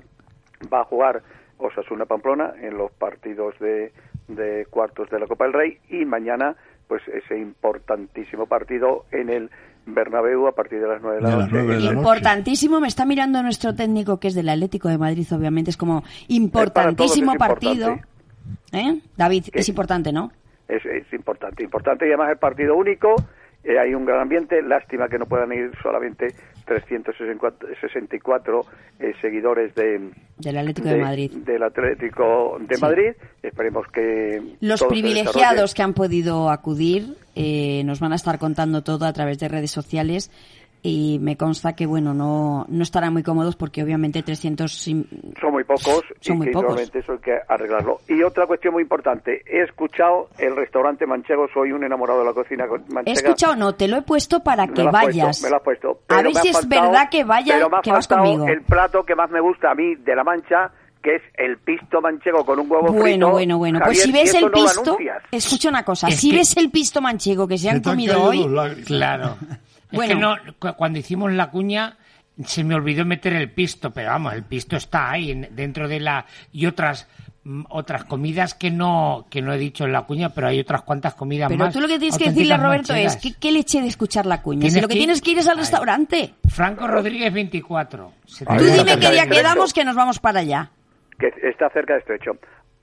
[0.73, 1.23] Va a jugar
[1.59, 3.93] Osasuna Pamplona en los partidos de,
[4.29, 5.79] de cuartos de la Copa del Rey.
[5.91, 6.57] Y mañana
[6.89, 9.51] pues ese importantísimo partido en el
[9.87, 11.53] Bernabéu a partir de las nueve de la De las noche.
[11.53, 11.99] nueve de la noche.
[11.99, 16.03] Importantísimo, me está mirando nuestro técnico que es del Atlético de Madrid, obviamente, es como
[16.29, 17.97] importantísimo es partido.
[18.73, 19.01] ¿Eh?
[19.17, 20.33] David, es importante, ¿no?
[20.69, 23.15] es, es importante, importante y además el partido único,
[23.63, 26.29] eh, hay un gran ambiente, lástima que no puedan ir solamente
[26.65, 28.61] 364
[29.01, 31.31] eh, seguidores de, Del Atlético de, Madrid.
[31.33, 32.81] del Atlético de Sí.
[32.83, 33.13] Madrid,
[33.43, 39.07] esperemos que Los privilegiados que han podido acudir eh, nos van a estar contando todo
[39.07, 40.31] a través de redes sociales
[40.87, 44.71] y me consta que, bueno, no, no estarán muy cómodos porque obviamente 300...
[44.71, 45.07] sim-
[45.41, 46.79] son muy pocos Son y muy que pocos.
[46.95, 48.01] eso hay que arreglarlo.
[48.07, 52.35] Y otra cuestión muy importante, he escuchado el restaurante manchego, soy un enamorado de la
[52.35, 53.19] cocina con- He manchega.
[53.19, 55.27] escuchado, no, te lo he puesto para Me que lo has vayas.
[55.41, 55.91] puesto, me lo has puesto.
[55.91, 57.91] A Pero ver me ha si es faltado- verdad que vaya, pero me ha que
[57.93, 58.47] vas conmigo.
[58.47, 60.71] el plato que más me gusta a mí de la Mancha,
[61.03, 63.01] que es el pisto manchego con un huevo frito.
[63.01, 63.81] Bueno, bueno, bueno.
[63.83, 65.23] Pues si ves el no pisto, anuncias.
[65.31, 68.71] escucha una cosa, Es si ves el pisto manchego que se han comido hoy, dos
[69.95, 70.13] Claro.
[70.13, 70.37] Es Bueno.
[70.45, 71.97] que no, cu- cuando hicimos la cuña
[72.45, 76.01] se me olvidó meter el pisto, pero vamos, el pisto está ahí en- dentro de
[76.01, 77.07] la y otras
[77.45, 80.83] mm, otras comidas que no que no he dicho en la cuña, pero hay otras
[80.83, 81.73] cuantas comidas pero más.
[81.75, 84.69] tú lo que tienes que decirle Roberto es que qué leche de escuchar la cuña.
[84.71, 86.35] Si lo que tienes que ir es al restaurante.
[86.49, 88.13] Franco Rodríguez 24.
[88.27, 90.71] Se Tú te- dime qué día quedamos que nos vamos para allá.
[91.19, 92.33] que está cerca de Estrecho.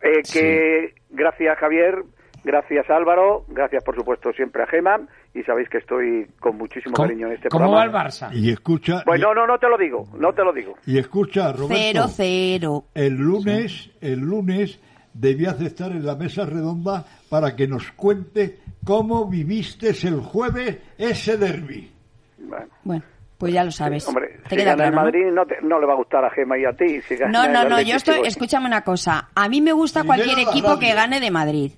[0.01, 1.95] Eh, que gracias Javier,
[2.43, 4.99] gracias Álvaro, gracias por supuesto siempre a Gema
[5.33, 8.03] y sabéis que estoy con muchísimo ¿Cómo- cariño en este cómo va programa.
[8.05, 8.29] el Barça?
[8.33, 10.75] Y escucha, Pues no, no, no te lo digo, no te lo digo.
[10.85, 11.75] y escucha, Roberto.
[11.75, 12.83] Cero, cero.
[12.93, 14.79] El lunes, el lunes
[15.13, 20.77] debías de estar en la mesa redonda para que nos cuente cómo viviste el jueves
[20.97, 21.91] ese derby.
[22.39, 23.03] Bueno, Bueno,
[23.37, 24.07] pues ya lo sabes.
[24.07, 24.91] hombre, Te si queda.
[24.91, 27.01] Madrid no, te- no le va a gustar a Gema y a ti.
[27.01, 30.39] Si gana No, no, no, yo estoy, escúchame una cosa, a mí me gusta cualquier
[30.39, 31.71] equipo que gane de Madrid.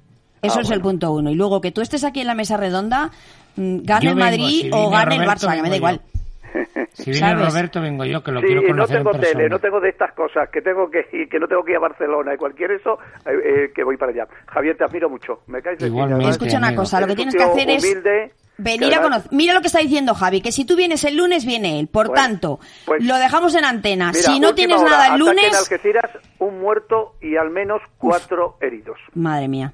[0.44, 1.32] Eso Ah, es el punto uno.
[1.32, 3.10] Y luego que tú estés aquí en la mesa redonda,
[3.56, 6.02] mm, gane el Madrid si o gane el Barça, que me da igual.
[6.94, 7.48] Si viene ¿sabes?
[7.50, 9.80] Roberto vengo yo que lo Sí, quiero y no conocer tengo en tele, no tengo
[9.80, 12.38] de estas cosas, que tengo que y que no tengo que ir a Barcelona y
[12.38, 14.28] cualquier eso, eh, eh, que voy para allá.
[14.48, 15.40] Javier, te admiro mucho.
[15.48, 16.30] Me caes de Igualmente.
[16.30, 16.84] Escucha una amigo.
[16.84, 17.84] cosa, lo que tienes que hacer es
[18.58, 19.32] venir a conocer.
[19.32, 21.88] Mira lo que está diciendo Javi, que si tú vienes el lunes, viene él.
[21.88, 24.12] Por Bueno, tanto, pues- lo dejamos en antena.
[24.12, 27.50] Mira, si no tienes hora, nada el ataque En lunes, Algeciras, un muerto y al
[27.50, 29.00] menos cuatro heridos.
[29.16, 29.74] madre mía.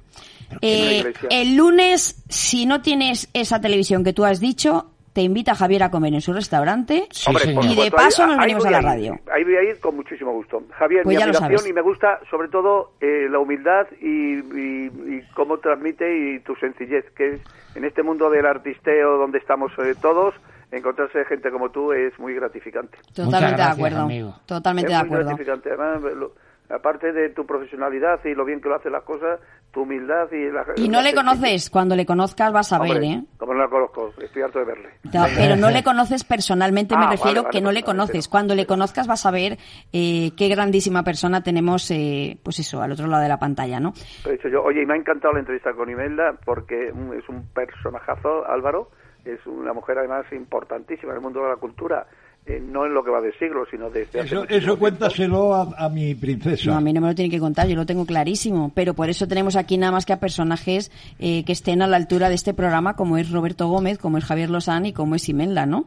[0.60, 5.82] Eh, el lunes, si no tienes esa televisión que tú has dicho, te invita Javier
[5.82, 8.78] a comer en su restaurante Sí, Hombre, y de paso ahí- nos venimos a la
[8.78, 9.18] ir, radio.
[9.32, 10.62] Ahí voy a ir con muchísimo gusto.
[10.70, 14.06] Javier, Pues mi admiración y me gusta sobre todo eh, la humildad y,
[14.38, 14.86] y-
[15.16, 16.04] y cómo transmite
[16.36, 17.40] y tu sencillez, que es
[17.74, 20.34] en este mundo del artisteo donde estamos eh, todos,
[20.70, 22.96] encontrarse gente como tú es muy gratificante.
[23.12, 24.00] Totalmente gracias, de acuerdo.
[24.02, 24.36] amigo.
[24.46, 25.26] Totalmente es de muy acuerdo.
[25.36, 25.70] gratificante.
[25.70, 26.34] Además, lo-
[26.70, 29.40] aparte de tu profesionalidad y lo bien que lo hace las cosas,
[29.72, 33.02] tu humildad y la Y no la le conoces, cuando le conozcas vas a ver,
[33.02, 33.22] ¿eh?
[33.36, 34.88] Como no la conozco, estoy harto de verle.
[35.12, 38.28] No, pero no le conoces personalmente, me Ah, refiero vale, vale, que no le conoces.
[38.28, 39.58] Cuando le conozcas vas a ver
[39.92, 43.92] eh, qué grandísima persona tenemos, eh, pues eso, al otro lado de la pantalla, ¿no?
[44.26, 47.46] He dicho yo, oye, y me ha encantado la entrevista con Imelda porque es un
[47.52, 48.90] personajazo, Álvaro,
[49.24, 52.06] es una mujer además importantísima en el mundo de la cultura,
[52.50, 55.88] eh, no en lo que va de siglo, sino desde hace Eso, cuéntaselo a, a
[55.88, 56.70] mi princesa.
[56.70, 58.72] No, a mí no me lo tiene que contar, yo lo tengo clarísimo.
[58.74, 61.96] Pero por eso tenemos aquí nada más que a personajes eh, que estén a la
[61.96, 65.28] altura de este programa, como es Roberto Gómez, como es Javier Lozán y como es
[65.28, 65.86] Imelda, ¿no?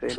[0.00, 0.16] Sí.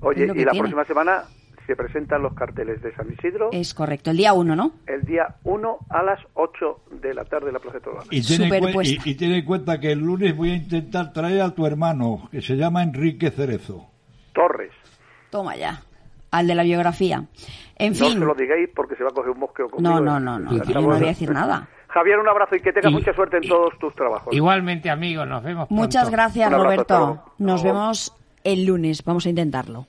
[0.00, 0.58] Oye, y la tiene.
[0.58, 1.24] próxima semana
[1.66, 4.72] se presentan los carteles de San Isidro Es correcto, el día uno, ¿no?
[4.86, 8.06] el día 1 a las 8 de la tarde en la Plaza de Toros.
[8.10, 11.66] Y y, y ten en cuenta que el lunes voy a intentar traer a tu
[11.66, 13.86] hermano, que se llama Enrique Cerezo.
[14.32, 14.65] Torres.
[15.36, 15.82] Toma ya,
[16.30, 17.22] al de la biografía.
[17.76, 20.00] En No fin, se lo digáis porque se va a coger un mosqueo conmigo.
[20.00, 21.68] no, no, no, no, Hasta yo no voy a decir nada.
[21.88, 24.34] Javier, un abrazo y que tengas Y- mucha suerte en y- todos tus trabajos.
[24.34, 25.82] Igualmente, amigo, nos vemos pronto.
[25.82, 27.22] Muchas gracias, abrazo, Roberto.
[27.36, 28.14] Nos vemos
[28.44, 29.04] el lunes.
[29.04, 29.86] Vamos a intentarlo.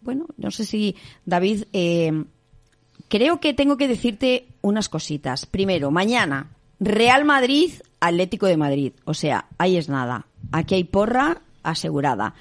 [0.00, 2.24] Bueno, no sé si, David, eh,
[3.08, 5.46] creo que tengo que decirte unas cositas.
[5.46, 6.48] Primero, mañana,
[6.80, 7.70] Real Madrid,
[8.00, 8.92] Atlético de Madrid.
[9.04, 10.26] O sea, ahí es nada.
[10.50, 12.34] Aquí hay porra asegurada.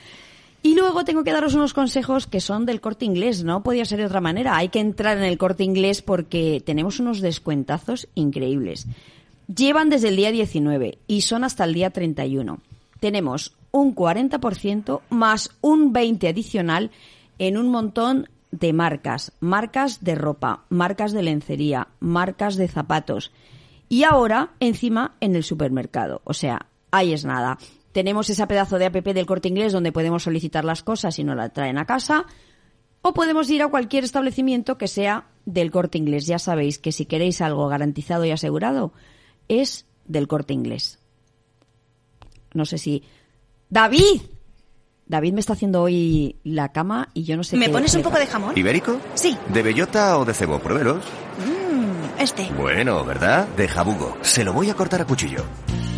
[0.67, 3.99] Y luego tengo que daros unos consejos que son del corte inglés, no podía ser
[3.99, 4.57] de otra manera.
[4.57, 8.85] Hay que entrar en el corte inglés porque tenemos unos descuentazos increíbles.
[9.47, 12.59] Llevan desde el día 19 y son hasta el día 31.
[12.99, 16.91] Tenemos un 40% más un 20 adicional
[17.39, 23.31] en un montón de marcas, marcas de ropa, marcas de lencería, marcas de zapatos.
[23.87, 26.19] Y ahora, encima, en el supermercado.
[26.25, 27.57] O sea, ahí es nada.
[27.91, 31.35] Tenemos esa pedazo de app del corte inglés donde podemos solicitar las cosas y nos
[31.35, 32.25] la traen a casa.
[33.01, 36.25] O podemos ir a cualquier establecimiento que sea del corte inglés.
[36.27, 38.91] Ya sabéis que si queréis algo garantizado y asegurado,
[39.47, 40.99] es del corte inglés.
[42.53, 43.03] No sé si.
[43.69, 44.21] ¡David!
[45.05, 48.01] David me está haciendo hoy la cama y yo no sé ¿Me qué- pones un
[48.01, 48.57] poco de jamón?
[48.57, 48.99] ¿Ibérico?
[49.13, 49.37] Sí.
[49.53, 50.59] ¿De bellota o de cebo?
[50.59, 51.03] Pruébelos.
[51.39, 52.49] Mm, este.
[52.57, 53.47] Bueno, ¿verdad?
[53.55, 54.17] De jabugo.
[54.21, 55.43] Se lo voy a cortar a cuchillo.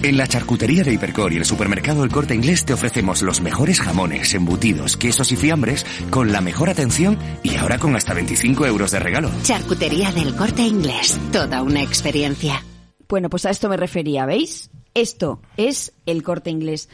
[0.01, 3.81] En la charcutería de Hipercor y el supermercado El Corte Inglés te ofrecemos los mejores
[3.81, 8.91] jamones, embutidos, quesos y fiambres con la mejor atención y ahora con hasta 25 euros
[8.91, 9.29] de regalo.
[9.43, 11.19] Charcutería del corte inglés.
[11.33, 12.63] Toda una experiencia.
[13.09, 14.71] Bueno, pues a esto me refería, ¿veis?
[14.93, 16.87] Esto es el corte inglés.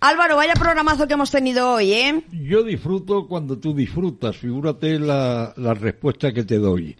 [0.00, 2.22] Álvaro, vaya programazo que hemos tenido hoy, ¿eh?
[2.32, 6.96] Yo disfruto cuando tú disfrutas, figúrate la, la respuesta que te doy.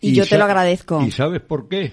[0.00, 1.02] Y yo te lo agradezco.
[1.04, 1.92] ¿Y sabes por qué?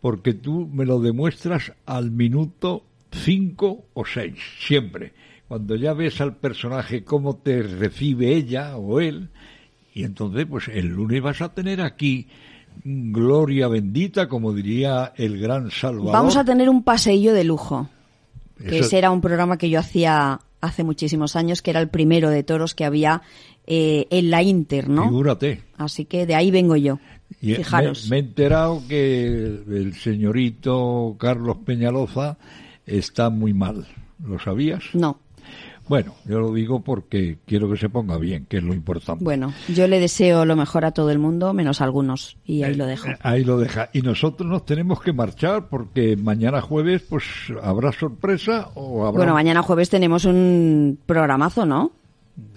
[0.00, 5.12] Porque tú me lo demuestras al minuto cinco o seis, siempre.
[5.48, 9.30] Cuando ya ves al personaje cómo te recibe ella o él,
[9.94, 12.28] y entonces pues el lunes vas a tener aquí
[12.84, 16.12] gloria bendita, como diría el gran Salvador.
[16.12, 17.88] Vamos a tener un paseillo de lujo.
[18.58, 22.28] Que ese era un programa que yo hacía hace muchísimos años, que era el primero
[22.28, 23.22] de toros que había
[23.66, 25.04] eh, en la Inter, ¿no?
[25.04, 25.62] Figúrate.
[25.76, 26.98] Así que de ahí vengo yo.
[27.40, 28.08] Y me, Fijaros.
[28.10, 32.36] me he enterado que el, señorito Carlos Peñaloza
[32.86, 33.86] está muy mal.
[34.24, 34.82] ¿Lo sabías?
[34.94, 35.20] No.
[35.88, 39.24] Bueno, yo lo digo porque quiero que se ponga bien, que es lo importante.
[39.24, 42.74] Bueno, yo le deseo lo mejor a todo el mundo, menos a algunos, y ahí
[42.74, 43.08] lo dejo.
[43.08, 43.88] Eh, Ahí lo deja.
[43.94, 47.24] Y nosotros nos tenemos que marchar porque mañana jueves pues
[47.62, 49.16] habrá sorpresa o habrá...
[49.16, 51.92] Bueno, mañana jueves tenemos un programazo, ¿no?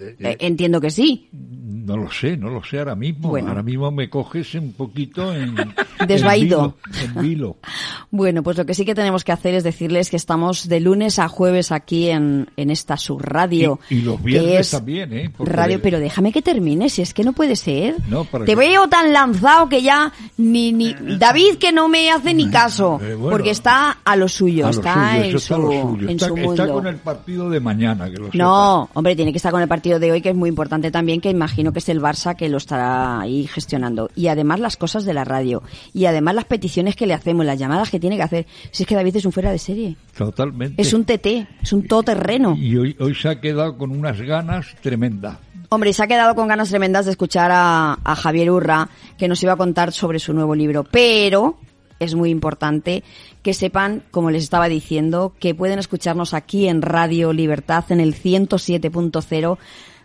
[0.00, 1.28] Eh, entiendo que sí.
[1.32, 3.30] No lo sé, no lo sé ahora mismo.
[3.30, 3.48] Bueno.
[3.48, 5.54] Ahora mismo me coges un poquito en...
[6.06, 6.76] Desvaído.
[6.86, 7.20] En vilo.
[7.20, 7.56] en vilo.
[8.14, 11.18] Bueno, pues lo que sí que tenemos que hacer es decirles que estamos de lunes
[11.18, 13.80] a jueves aquí en, en esta subradio.
[13.88, 15.30] Y, y los que viernes es también, ¿eh?
[15.34, 17.96] Porque- Radio, pero déjame que termine, si es que no puede ser.
[18.10, 22.10] No, para Te que- veo tan lanzado que ya ni, ni David que no me
[22.10, 23.30] hace ni caso, Eh, bueno.
[23.30, 26.08] porque está a lo suyo, A lo está, suyo, en, está lo su, suyo.
[26.08, 26.74] en Está- su está mundo.
[26.74, 29.98] con el partido de mañana, que lo No, hombre, tiene que estar con el partido
[29.98, 32.58] de hoy, que es muy importante también, que imagino que es el Barça que lo
[32.58, 34.10] estará ahí gestionando.
[34.14, 35.62] Y además las cosas de la radio.
[35.94, 38.46] Y además las peticiones que le hacemos, las llamadas que tiene que hacer.
[38.70, 39.96] Si es que David es un fuera de serie.
[40.14, 40.82] Totalmente.
[40.82, 41.26] Es un TT,
[41.62, 42.54] es un todoterreno.
[42.54, 45.38] Y hoy, hoy se ha quedado con unas ganas tremendas.
[45.70, 49.26] Hombre, y se ha quedado con ganas tremendas de escuchar a, a Javier Urra, que
[49.26, 50.84] nos iba a contar sobre su nuevo libro.
[50.84, 51.56] Pero
[52.04, 53.02] es muy importante
[53.42, 58.14] que sepan, como les estaba diciendo, que pueden escucharnos aquí en Radio Libertad en el
[58.14, 59.58] 107.0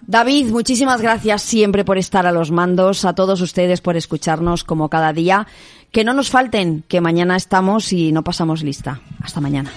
[0.08, 4.90] David, muchísimas gracias siempre por estar a los mandos, a todos ustedes por escucharnos como
[4.90, 5.46] cada día.
[5.92, 9.00] Que no nos falten, que mañana estamos y no pasamos lista.
[9.22, 9.70] Hasta mañana.